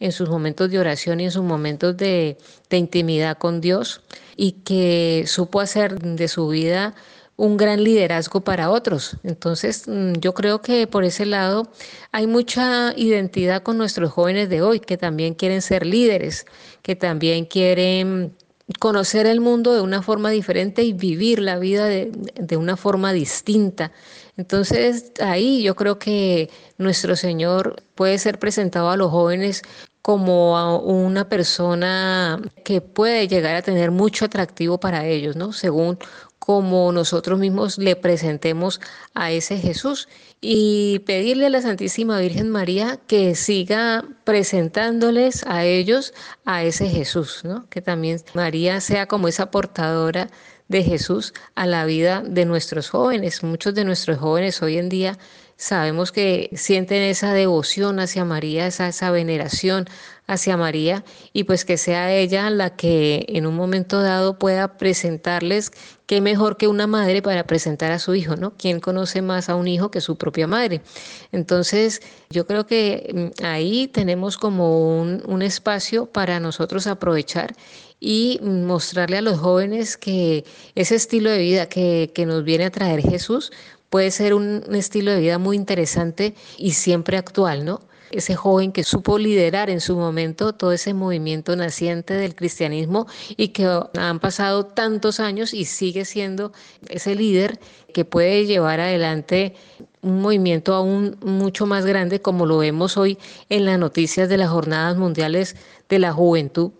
[0.00, 2.36] en sus momentos de oración y en sus momentos de,
[2.68, 4.02] de intimidad con Dios
[4.36, 6.94] y que supo hacer de su vida
[7.36, 9.16] un gran liderazgo para otros.
[9.24, 11.68] Entonces, mm, yo creo que por ese lado
[12.12, 16.46] hay mucha identidad con nuestros jóvenes de hoy, que también quieren ser líderes,
[16.82, 18.34] que también quieren
[18.78, 23.12] conocer el mundo de una forma diferente y vivir la vida de, de una forma
[23.12, 23.92] distinta.
[24.36, 29.62] Entonces, ahí yo creo que nuestro Señor puede ser presentado a los jóvenes
[30.02, 35.52] como a una persona que puede llegar a tener mucho atractivo para ellos, ¿no?
[35.52, 35.98] Según
[36.44, 38.80] como nosotros mismos le presentemos
[39.14, 40.08] a ese Jesús
[40.40, 46.12] y pedirle a la Santísima Virgen María que siga presentándoles a ellos
[46.44, 47.68] a ese Jesús, ¿no?
[47.70, 50.30] Que también María sea como esa portadora
[50.66, 53.44] de Jesús a la vida de nuestros jóvenes.
[53.44, 55.18] Muchos de nuestros jóvenes hoy en día
[55.62, 59.86] sabemos que sienten esa devoción hacia María, esa, veneración
[60.26, 65.70] hacia María y pues que sea ella la que en un momento dado pueda presentarles
[66.06, 68.54] qué mejor que una madre para presentar a su hijo, ¿no?
[68.56, 70.82] ¿Quién conoce más a un hijo que su propia madre?
[71.30, 77.54] Entonces, yo creo que mm, ahí tenemos como un, espacio para nosotros aprovechar
[78.00, 80.44] y mostrarle a los jóvenes que
[80.74, 83.52] ese estilo de vida que nos viene a traer Jesús
[83.92, 87.82] puede ser un, estilo de vida muy interesante y siempre actual, ¿no?
[88.10, 93.48] ese joven que supo liderar en su momento todo ese movimiento naciente del cristianismo y
[93.48, 93.66] que
[93.98, 96.52] han pasado tantos años y sigue siendo
[96.88, 97.58] ese líder
[97.92, 99.54] que puede llevar adelante
[100.00, 103.18] un movimiento aún mucho más grande como lo vemos hoy
[103.50, 105.54] en las noticias de las jornadas mundiales
[105.90, 106.72] de la juventud,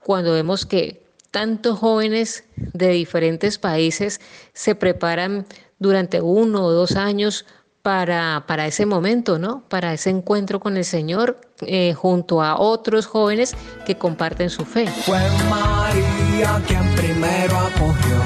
[0.00, 4.20] cuando vemos que tantos jóvenes de diferentes países
[4.52, 5.46] se preparan
[5.78, 7.44] durante uno o dos años
[7.82, 9.62] para, para ese momento, ¿no?
[9.68, 13.56] Para ese encuentro con el Señor eh, junto a otros jóvenes
[13.86, 14.86] que comparten su fe.
[15.06, 15.18] Fue
[15.48, 18.16] María quien primero acogió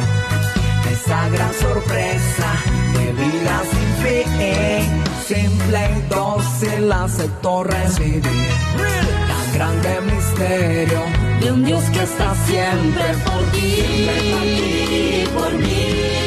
[0.90, 2.54] esa gran sorpresa
[2.94, 11.00] de vida sin fin, simple y dócil aceptó recibir tan grande misterio
[11.40, 16.21] de un Dios que está siempre por ti, por mí.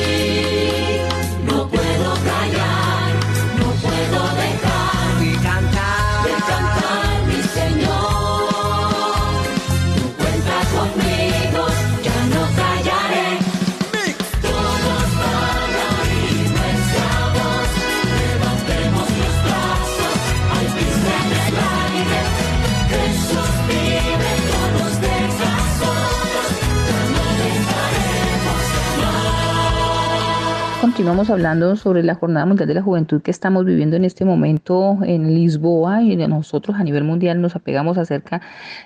[31.06, 34.97] Continuamos hablando sobre la Jornada Mundial de la Juventud que estamos viviendo en este momento
[35.03, 38.41] en Lisboa y nosotros a nivel mundial nos apegamos acerca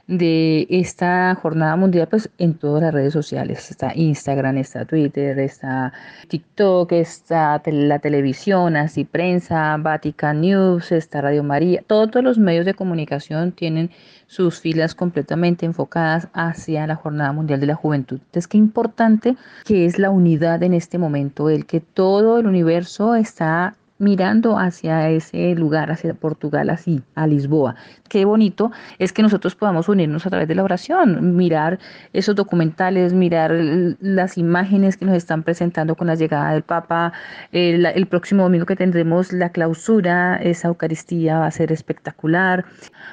[0.06, 3.72] de esta Jornada Mundial pues en todas las redes sociales.
[3.72, 5.94] Está Instagram, está Twitter, está
[6.28, 11.86] TikTok, está la televisión, así prensa, Vatican News, está Radio María.
[11.88, 13.92] Todos los medios de comunicación tienen
[14.30, 18.20] sus filas completamente enfocadas hacia la Jornada Mundial de la Juventud.
[18.20, 23.16] Entonces, qué importante que es la unidad en este momento, el que todo el universo
[23.16, 27.76] está mirando hacia ese lugar, hacia Portugal, así, a Lisboa.
[28.08, 31.80] Qué bonito es que nosotros podamos unirnos a través de la oración, mirar
[32.14, 33.52] esos documentales, mirar
[34.00, 37.14] las imágenes que nos están presentando con la llegada del Papa.
[37.52, 42.66] El, próximo domingo que tendremos la clausura, esa Eucaristía va a ser espectacular.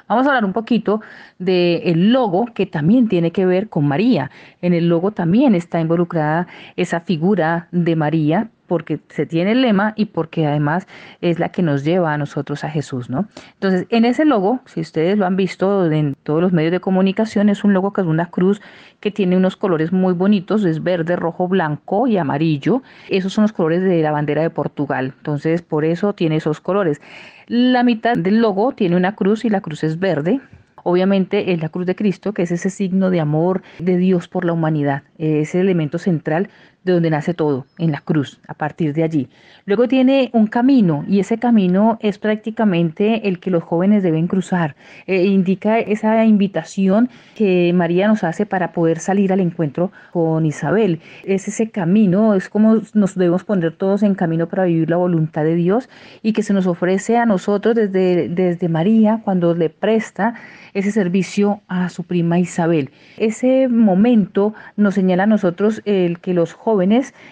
[0.09, 1.03] Vamos a hablar un poquito
[1.39, 4.31] del logo que también tiene que ver con María.
[4.63, 9.93] En el logo también está involucrada esa figura de María porque se tiene el lema
[9.97, 10.87] y porque además
[11.21, 13.27] es la que nos lleva a nosotros a Jesús, ¿no?
[13.55, 17.49] Entonces, en ese logo, si ustedes lo han visto en todos los medios de comunicación,
[17.49, 18.61] es un logo que es una cruz
[19.01, 22.83] que tiene unos colores muy bonitos, es verde, rojo, blanco y amarillo.
[23.09, 25.15] Esos son los colores de la bandera de Portugal.
[25.17, 27.01] Entonces, por eso tiene esos colores.
[27.47, 30.41] La mitad del logo tiene una cruz y la cruz es verde.
[30.83, 34.45] Obviamente es la cruz de Cristo, que es ese signo de amor de Dios por
[34.45, 36.49] la humanidad, ese elemento central
[36.87, 39.29] de donde nace todo, en la cruz, a partir de allí.
[39.65, 44.77] Luego tiene un camino y ese camino es prácticamente el que los jóvenes deben cruzar.
[45.09, 51.01] Eh, indica esa invitación que María nos hace para poder salir al encuentro con Isabel.
[51.25, 55.43] Es ese camino, es como nos debemos poner todos en camino para vivir la voluntad
[55.43, 55.89] de Dios
[56.23, 60.35] y que se nos ofrece a nosotros desde, desde María cuando le presta
[60.73, 62.91] ese servicio a su prima Isabel.
[63.17, 66.76] Ese momento nos señala a nosotros el que los jóvenes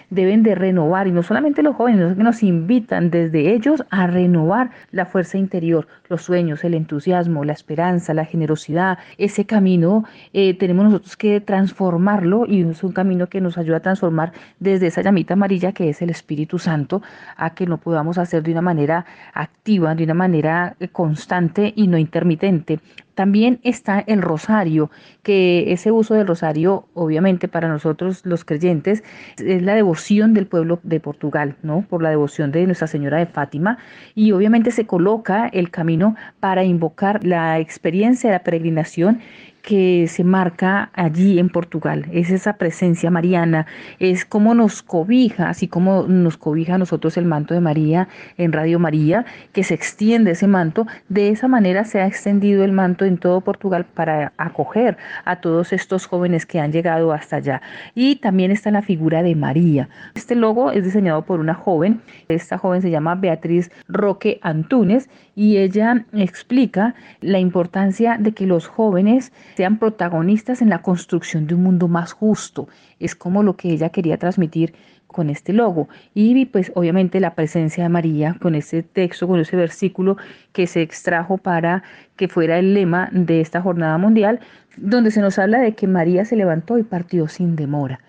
[0.09, 4.07] deben de renovar, y no solamente los jóvenes, sino que nos invitan desde ellos a
[4.07, 8.97] renovar la fuerza interior, los sueños, el entusiasmo, la esperanza, la generosidad.
[9.17, 13.81] Ese camino eh, tenemos nosotros que transformarlo y es un camino que nos ayuda a
[13.81, 17.01] transformar desde esa llamita amarilla que es el Espíritu Santo
[17.37, 21.87] a que lo podamos hacer de una manera activa, de una manera eh, constante y
[21.87, 22.79] no intermitente.
[23.15, 24.91] También está el rosario,
[25.23, 29.03] que ese uso del rosario, obviamente para nosotros los creyentes,
[29.37, 31.81] es la devoción del pueblo de Portugal, ¿no?
[31.89, 33.77] Por la devoción de Nuestra Señora de Fátima.
[34.13, 39.21] Y obviamente se coloca el camino para invocar la experiencia de la peregrinación
[39.65, 43.65] que se marca allí en Portugal, es esa presencia mariana,
[43.97, 48.07] es como nos cobija, así como nos cobija a nosotros el manto de María
[48.37, 52.73] en Radio María, que se extiende ese manto, de esa manera se ha extendido el
[52.73, 57.63] manto en todo Portugal para acoger a todos estos jóvenes que han llegado hasta allá.
[57.95, 59.89] Y también está la figura de María.
[60.13, 65.57] Este logo es diseñado por una joven, esta joven se llama Beatriz Roque Antunes y
[65.57, 71.63] ella explica la importancia de que los jóvenes sean protagonistas en la construcción de un
[71.63, 72.67] mundo más justo.
[72.99, 74.73] Es como lo que ella quería transmitir
[75.07, 75.87] con este logo.
[76.13, 80.17] Y pues obviamente la presencia de María con ese texto, con ese versículo
[80.51, 81.83] que se extrajo para
[82.17, 84.39] que fuera el lema de esta jornada mundial,
[84.77, 87.99] donde se nos habla de que María se levantó y partió sin demora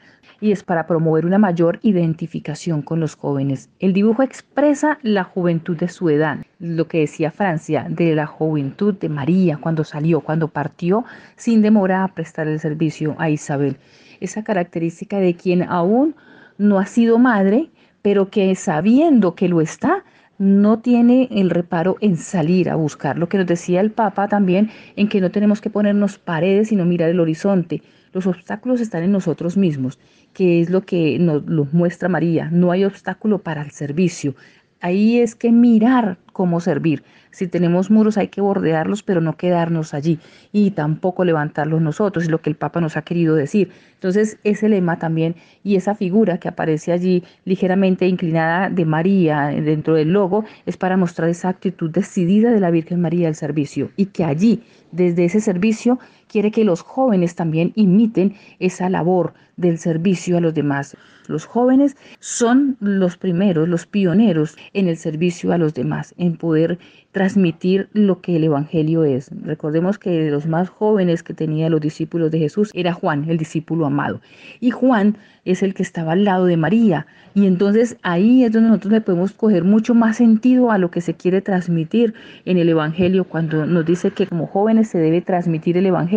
[0.40, 3.68] y es para promover una mayor identificación con los jóvenes.
[3.78, 8.94] El dibujo expresa la juventud de su edad, lo que decía Francia, de la juventud
[8.94, 11.04] de María cuando salió, cuando partió
[11.36, 13.76] sin demora a prestar el servicio a Isabel.
[14.20, 16.14] Esa característica de quien aún
[16.58, 17.70] no ha sido madre,
[18.02, 20.04] pero que sabiendo que lo está,
[20.38, 23.18] no tiene el reparo en salir a buscar.
[23.18, 26.84] Lo que nos decía el Papa también, en que no tenemos que ponernos paredes, sino
[26.84, 27.82] mirar el horizonte.
[28.16, 29.98] Los obstáculos están en nosotros mismos,
[30.32, 32.48] que es lo que nos muestra María.
[32.50, 34.34] No hay obstáculo para el servicio.
[34.80, 37.02] Ahí es que mirar cómo servir.
[37.30, 40.18] Si tenemos muros hay que bordearlos, pero no quedarnos allí
[40.52, 43.70] y tampoco levantarlos nosotros, es lo que el Papa nos ha querido decir.
[43.92, 49.94] Entonces, ese lema también y esa figura que aparece allí ligeramente inclinada de María dentro
[49.94, 54.06] del logo es para mostrar esa actitud decidida de la Virgen María al servicio y
[54.06, 54.62] que allí,
[54.92, 55.98] desde ese servicio,
[56.28, 60.96] quiere que los jóvenes también imiten esa labor del servicio a los demás.
[61.28, 66.78] Los jóvenes son los primeros, los pioneros en el servicio a los demás, en poder
[67.10, 69.30] transmitir lo que el Evangelio es.
[69.42, 73.38] Recordemos que de los más jóvenes que tenía los discípulos de Jesús era Juan, el
[73.38, 74.20] discípulo amado.
[74.60, 75.16] Y Juan
[75.46, 77.06] es el que estaba al lado de María.
[77.34, 81.00] Y entonces ahí es donde nosotros le podemos coger mucho más sentido a lo que
[81.00, 82.14] se quiere transmitir
[82.44, 86.15] en el Evangelio, cuando nos dice que como jóvenes se debe transmitir el Evangelio,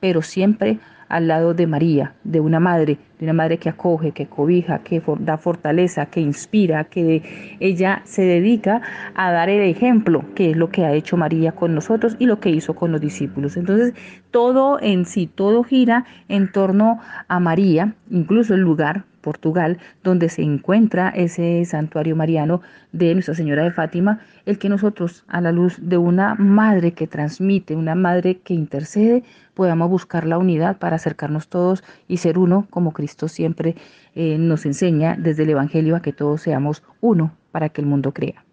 [0.00, 0.78] pero siempre
[1.08, 5.02] al lado de María, de una madre, de una madre que acoge, que cobija, que
[5.20, 8.82] da fortaleza, que inspira, que ella se dedica
[9.14, 12.40] a dar el ejemplo, que es lo que ha hecho María con nosotros y lo
[12.40, 13.56] que hizo con los discípulos.
[13.56, 13.94] Entonces,
[14.30, 20.42] todo en sí, todo gira en torno a María, incluso el lugar Portugal, donde se
[20.42, 22.62] encuentra ese santuario mariano
[22.92, 27.08] de Nuestra Señora de Fátima, el que nosotros, a la luz de una madre que
[27.08, 29.24] transmite, una madre que intercede,
[29.54, 33.74] podamos buscar la unidad para acercarnos todos y ser uno, como Cristo siempre
[34.14, 38.12] eh, nos enseña desde el Evangelio a que todos seamos uno para que el mundo
[38.12, 38.44] crea.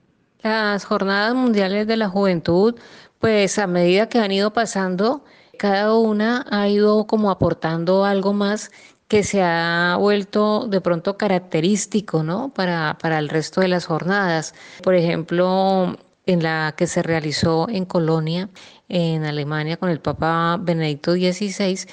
[0.41, 2.73] Las jornadas mundiales de la juventud,
[3.19, 5.23] pues a medida que han ido pasando,
[5.63, 8.69] cada una ha ido como aportando algo más
[9.07, 12.53] que se ha vuelto de pronto característico ¿no?
[12.53, 14.53] para, para el resto de las jornadas.
[14.83, 15.95] Por ejemplo,
[16.25, 18.49] en la que se realizó en Colonia,
[18.89, 21.87] en Alemania, con el Papa Benedicto XVI,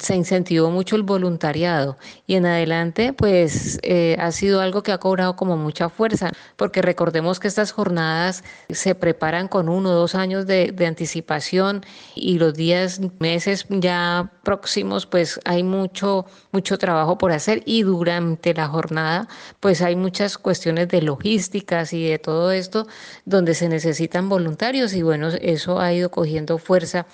[0.00, 4.98] se incentivó mucho el voluntariado y en adelante pues eh, ha sido algo que ha
[4.98, 10.16] cobrado como mucha fuerza porque recordemos que estas jornadas se preparan con uno o dos
[10.16, 11.84] años de, de anticipación
[12.16, 18.52] y los días, meses ya próximos pues hay mucho, mucho trabajo por hacer y durante
[18.52, 19.28] la jornada
[19.60, 22.88] pues hay muchas cuestiones de logísticas y de todo esto
[23.26, 27.06] donde se necesitan voluntarios y bueno, eso ha ido cogiendo fuerza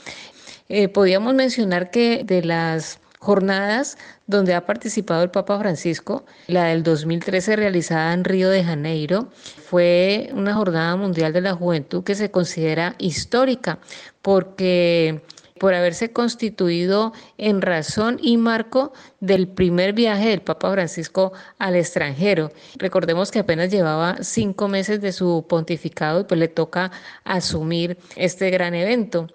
[0.71, 3.99] eh, podríamos mencionar que de las jornadas
[4.29, 9.31] donde ha participado el Papa Francisco, la del 2013 realizada en Río de Janeiro,
[9.69, 13.81] fue una jornada mundial de la juventud que se considera histórica
[14.23, 15.23] porque
[15.59, 22.53] por haberse constituido en razón y marco del primer viaje del Papa Francisco al extranjero.
[22.77, 26.93] Recordemos que apenas llevaba cinco meses de su pontificado y pues le toca
[27.25, 29.27] asumir este gran evento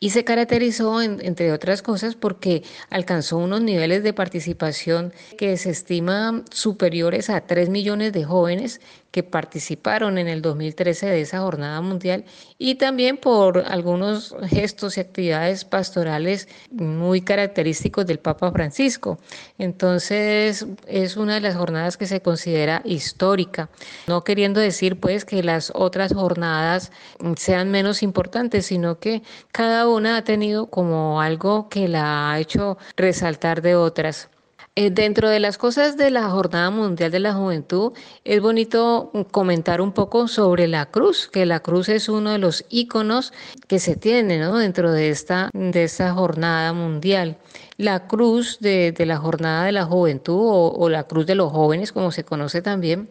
[0.00, 6.44] y se caracterizó, entre otras cosas, porque alcanzó unos niveles de participación que se estiman
[6.50, 8.80] superiores a 3 millones de jóvenes
[9.10, 12.24] que participaron en el 2013 de esa jornada mundial
[12.58, 19.18] y también por algunos gestos y actividades pastorales muy característicos del Papa Francisco.
[19.58, 23.68] Entonces es una de las jornadas que se considera histórica,
[24.06, 26.92] no queriendo decir pues que las otras jornadas
[27.36, 32.78] sean menos importantes, sino que cada una ha tenido como algo que la ha hecho
[32.96, 34.28] resaltar de otras.
[34.76, 37.92] Eh, dentro de las cosas de la Jornada Mundial de la Juventud,
[38.24, 42.64] es bonito comentar un poco sobre la cruz, que la cruz es uno de los
[42.70, 43.32] íconos
[43.66, 44.56] que se tiene ¿no?
[44.58, 47.36] dentro de esta, de esta jornada mundial.
[47.78, 51.50] La cruz de, de la Jornada de la Juventud o, o la cruz de los
[51.50, 53.10] jóvenes, como se conoce también,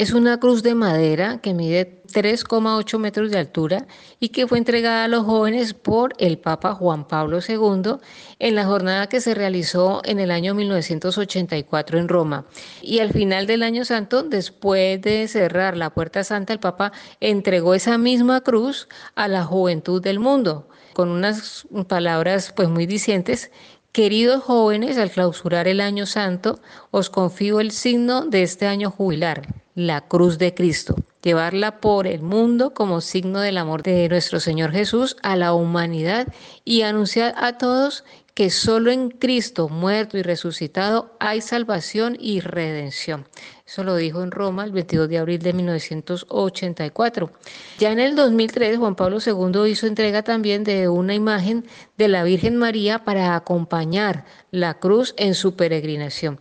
[0.00, 3.86] es una cruz de madera que mide 3,8 metros de altura
[4.18, 7.96] y que fue entregada a los jóvenes por el Papa Juan Pablo II
[8.38, 12.46] en la jornada que se realizó en el año 1984 en Roma.
[12.80, 17.74] Y al final del año santo, después de cerrar la puerta santa, el Papa entregó
[17.74, 23.50] esa misma cruz a la juventud del mundo con unas palabras pues muy dicientes
[23.92, 26.60] Queridos jóvenes, al clausurar el año santo,
[26.92, 30.94] os confío el signo de este año jubilar, la cruz de Cristo.
[31.24, 36.28] Llevarla por el mundo como signo del amor de nuestro Señor Jesús a la humanidad
[36.64, 38.04] y anunciar a todos
[38.40, 43.28] que solo en Cristo muerto y resucitado hay salvación y redención.
[43.66, 47.30] Eso lo dijo en Roma el 22 de abril de 1984.
[47.78, 51.66] Ya en el 2003, Juan Pablo II hizo entrega también de una imagen
[51.98, 56.40] de la Virgen María para acompañar la cruz en su peregrinación.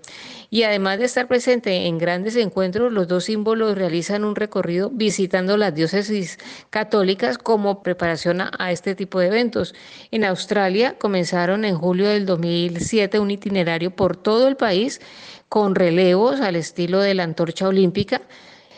[0.51, 5.57] Y además de estar presente en grandes encuentros, los dos símbolos realizan un recorrido visitando
[5.57, 6.39] las diócesis
[6.71, 9.75] católicas como preparación a, este tipo de eventos.
[10.09, 15.01] En Australia comenzaron en julio del 2007 un itinerario por todo el país
[15.49, 18.21] con relevos al estilo de la antorcha olímpica.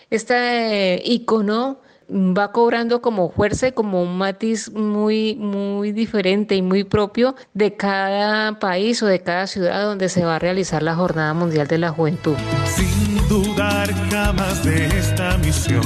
[0.10, 1.80] Este eh, icono
[2.12, 7.76] va cobrando como fuerza y como un matiz muy, muy diferente y muy propio de
[7.76, 11.78] cada país o de cada ciudad donde se va a realizar la Jornada Mundial de
[11.78, 12.36] la Juventud.
[12.66, 15.84] Sin dudar jamás de esta misión,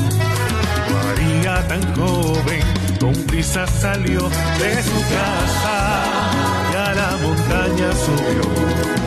[0.92, 2.62] María tan joven,
[3.00, 4.22] con prisa salió
[4.60, 6.14] de su casa
[6.72, 9.05] y a la montaña subió.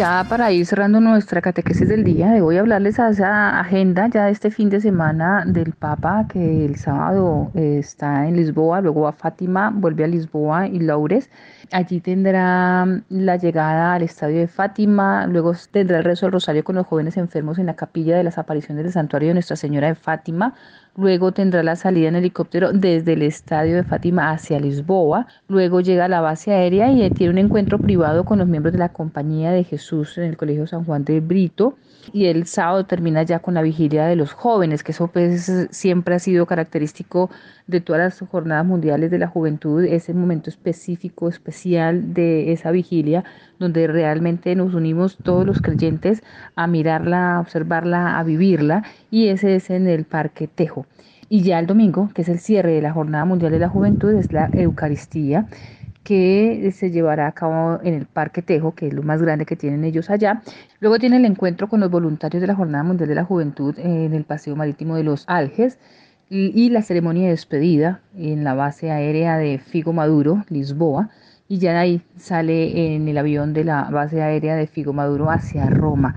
[0.00, 4.24] Ya para ir cerrando nuestra catequesis del día, de hoy hablarles a esa agenda ya
[4.24, 9.06] de este fin de semana del Papa, que el sábado eh, está en Lisboa, luego
[9.06, 11.28] a Fátima, vuelve a Lisboa y Loures.
[11.70, 16.76] Allí tendrá la llegada al estadio de Fátima, luego tendrá el rezo del rosario con
[16.76, 19.96] los jóvenes enfermos en la capilla de las apariciones del santuario de Nuestra Señora de
[19.96, 20.54] Fátima.
[20.96, 25.26] Luego tendrá la salida en helicóptero desde el estadio de Fátima hacia Lisboa.
[25.48, 28.78] Luego llega a la base aérea y tiene un encuentro privado con los miembros de
[28.78, 31.76] la Compañía de Jesús en el Colegio San Juan de Brito.
[32.12, 36.14] Y el sábado termina ya con la vigilia de los jóvenes, que eso pues siempre
[36.14, 37.30] ha sido característico
[37.66, 43.24] de todas las jornadas mundiales de la juventud, ese momento específico, especial de esa vigilia,
[43.58, 46.22] donde realmente nos unimos todos los creyentes
[46.56, 50.86] a mirarla, a observarla, a vivirla, y ese es en el Parque Tejo.
[51.28, 54.12] Y ya el domingo, que es el cierre de la Jornada Mundial de la Juventud,
[54.14, 55.46] es la Eucaristía
[56.04, 59.56] que se llevará a cabo en el Parque Tejo, que es lo más grande que
[59.56, 60.42] tienen ellos allá.
[60.80, 64.14] Luego tiene el encuentro con los voluntarios de la Jornada Mundial de la Juventud en
[64.14, 65.78] el Paseo Marítimo de los Alges
[66.30, 71.10] y la ceremonia de despedida en la base aérea de Figo Maduro, Lisboa,
[71.48, 75.28] y ya de ahí sale en el avión de la base aérea de Figo Maduro
[75.28, 76.14] hacia Roma.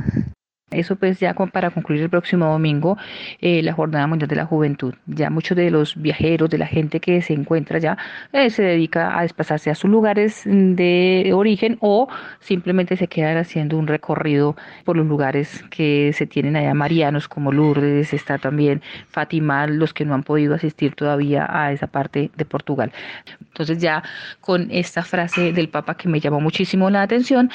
[0.74, 2.98] Eso pues ya para concluir el próximo domingo
[3.42, 4.94] eh, la Jornada Mundial de la Juventud.
[5.06, 7.98] Ya muchos de los viajeros, de la gente que se encuentra ya,
[8.32, 12.08] eh, se dedica a desplazarse a sus lugares de origen o
[12.40, 14.56] simplemente se quedan haciendo un recorrido
[14.86, 20.06] por los lugares que se tienen allá marianos como Lourdes, está también Fátima, los que
[20.06, 22.92] no han podido asistir todavía a esa parte de Portugal.
[23.40, 24.04] Entonces ya
[24.42, 27.50] con esta frase del Papa que me llamó muchísimo la atención,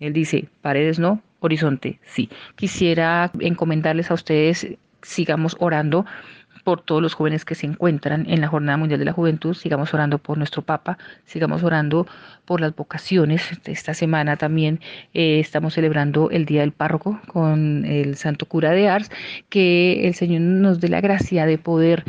[0.00, 2.30] él dice, paredes no, horizonte, sí.
[2.56, 4.66] Quisiera encomendarles a ustedes,
[5.02, 6.06] sigamos orando
[6.64, 9.94] por todos los jóvenes que se encuentran en la Jornada Mundial de la Juventud, sigamos
[9.94, 12.08] orando por nuestro Papa, sigamos orando
[12.46, 13.42] por las vocaciones.
[13.66, 14.80] Esta semana también
[15.12, 19.10] eh, estamos celebrando el Día del Párroco con el Santo Cura de Ars,
[19.50, 22.04] que el Señor nos dé la gracia de poder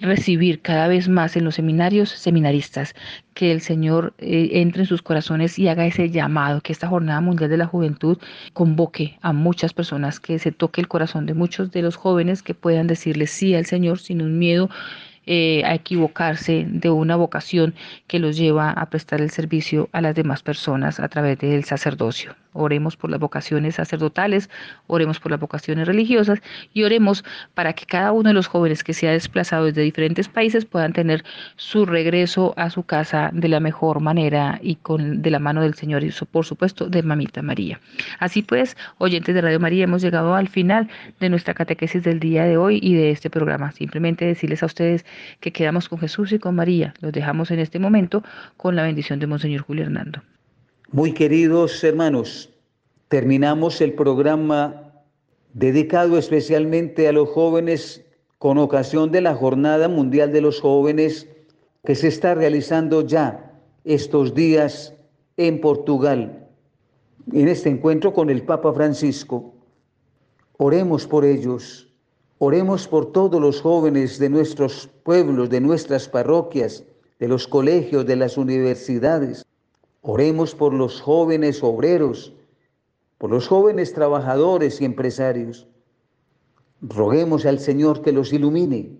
[0.00, 2.94] recibir cada vez más en los seminarios seminaristas,
[3.34, 7.20] que el Señor eh, entre en sus corazones y haga ese llamado, que esta Jornada
[7.20, 8.18] Mundial de la Juventud
[8.52, 12.54] convoque a muchas personas, que se toque el corazón de muchos de los jóvenes que
[12.54, 14.70] puedan decirle sí al Señor sin un miedo
[15.26, 17.74] eh, a equivocarse de una vocación
[18.06, 22.34] que los lleva a prestar el servicio a las demás personas a través del sacerdocio.
[22.52, 24.50] Oremos por las vocaciones sacerdotales,
[24.86, 26.40] oremos por las vocaciones religiosas
[26.72, 27.24] y oremos
[27.54, 30.92] para que cada uno de los jóvenes que se ha desplazado desde diferentes países puedan
[30.92, 31.24] tener
[31.56, 35.74] su regreso a su casa de la mejor manera y con de la mano del
[35.74, 37.80] Señor y por supuesto de Mamita María.
[38.18, 40.88] Así pues, oyentes de Radio María, hemos llegado al final
[41.20, 43.72] de nuestra catequesis del día de hoy y de este programa.
[43.72, 45.04] Simplemente decirles a ustedes
[45.40, 46.94] que quedamos con Jesús y con María.
[47.00, 48.22] Los dejamos en este momento
[48.56, 50.22] con la bendición de Monseñor Julio Hernando.
[50.94, 52.50] Muy queridos hermanos,
[53.08, 54.92] terminamos el programa
[55.54, 58.04] dedicado especialmente a los jóvenes
[58.36, 61.28] con ocasión de la Jornada Mundial de los Jóvenes
[61.82, 64.92] que se está realizando ya estos días
[65.38, 66.46] en Portugal.
[67.32, 69.54] En este encuentro con el Papa Francisco,
[70.58, 71.88] oremos por ellos,
[72.36, 76.84] oremos por todos los jóvenes de nuestros pueblos, de nuestras parroquias,
[77.18, 79.46] de los colegios, de las universidades,
[80.02, 82.34] Oremos por los jóvenes obreros,
[83.18, 85.68] por los jóvenes trabajadores y empresarios.
[86.80, 88.98] Roguemos al Señor que los ilumine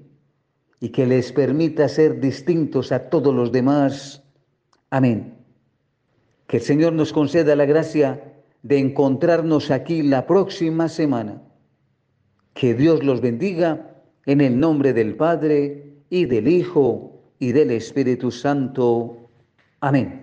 [0.79, 4.23] y que les permita ser distintos a todos los demás.
[4.91, 5.39] Amén.
[6.47, 11.43] Que el Señor nos conceda la gracia de encontrarnos aquí la próxima semana.
[12.55, 13.93] Que Dios los bendiga
[14.25, 19.17] en el nombre del Padre y del Hijo y del Espíritu Santo.
[19.81, 20.22] Amén.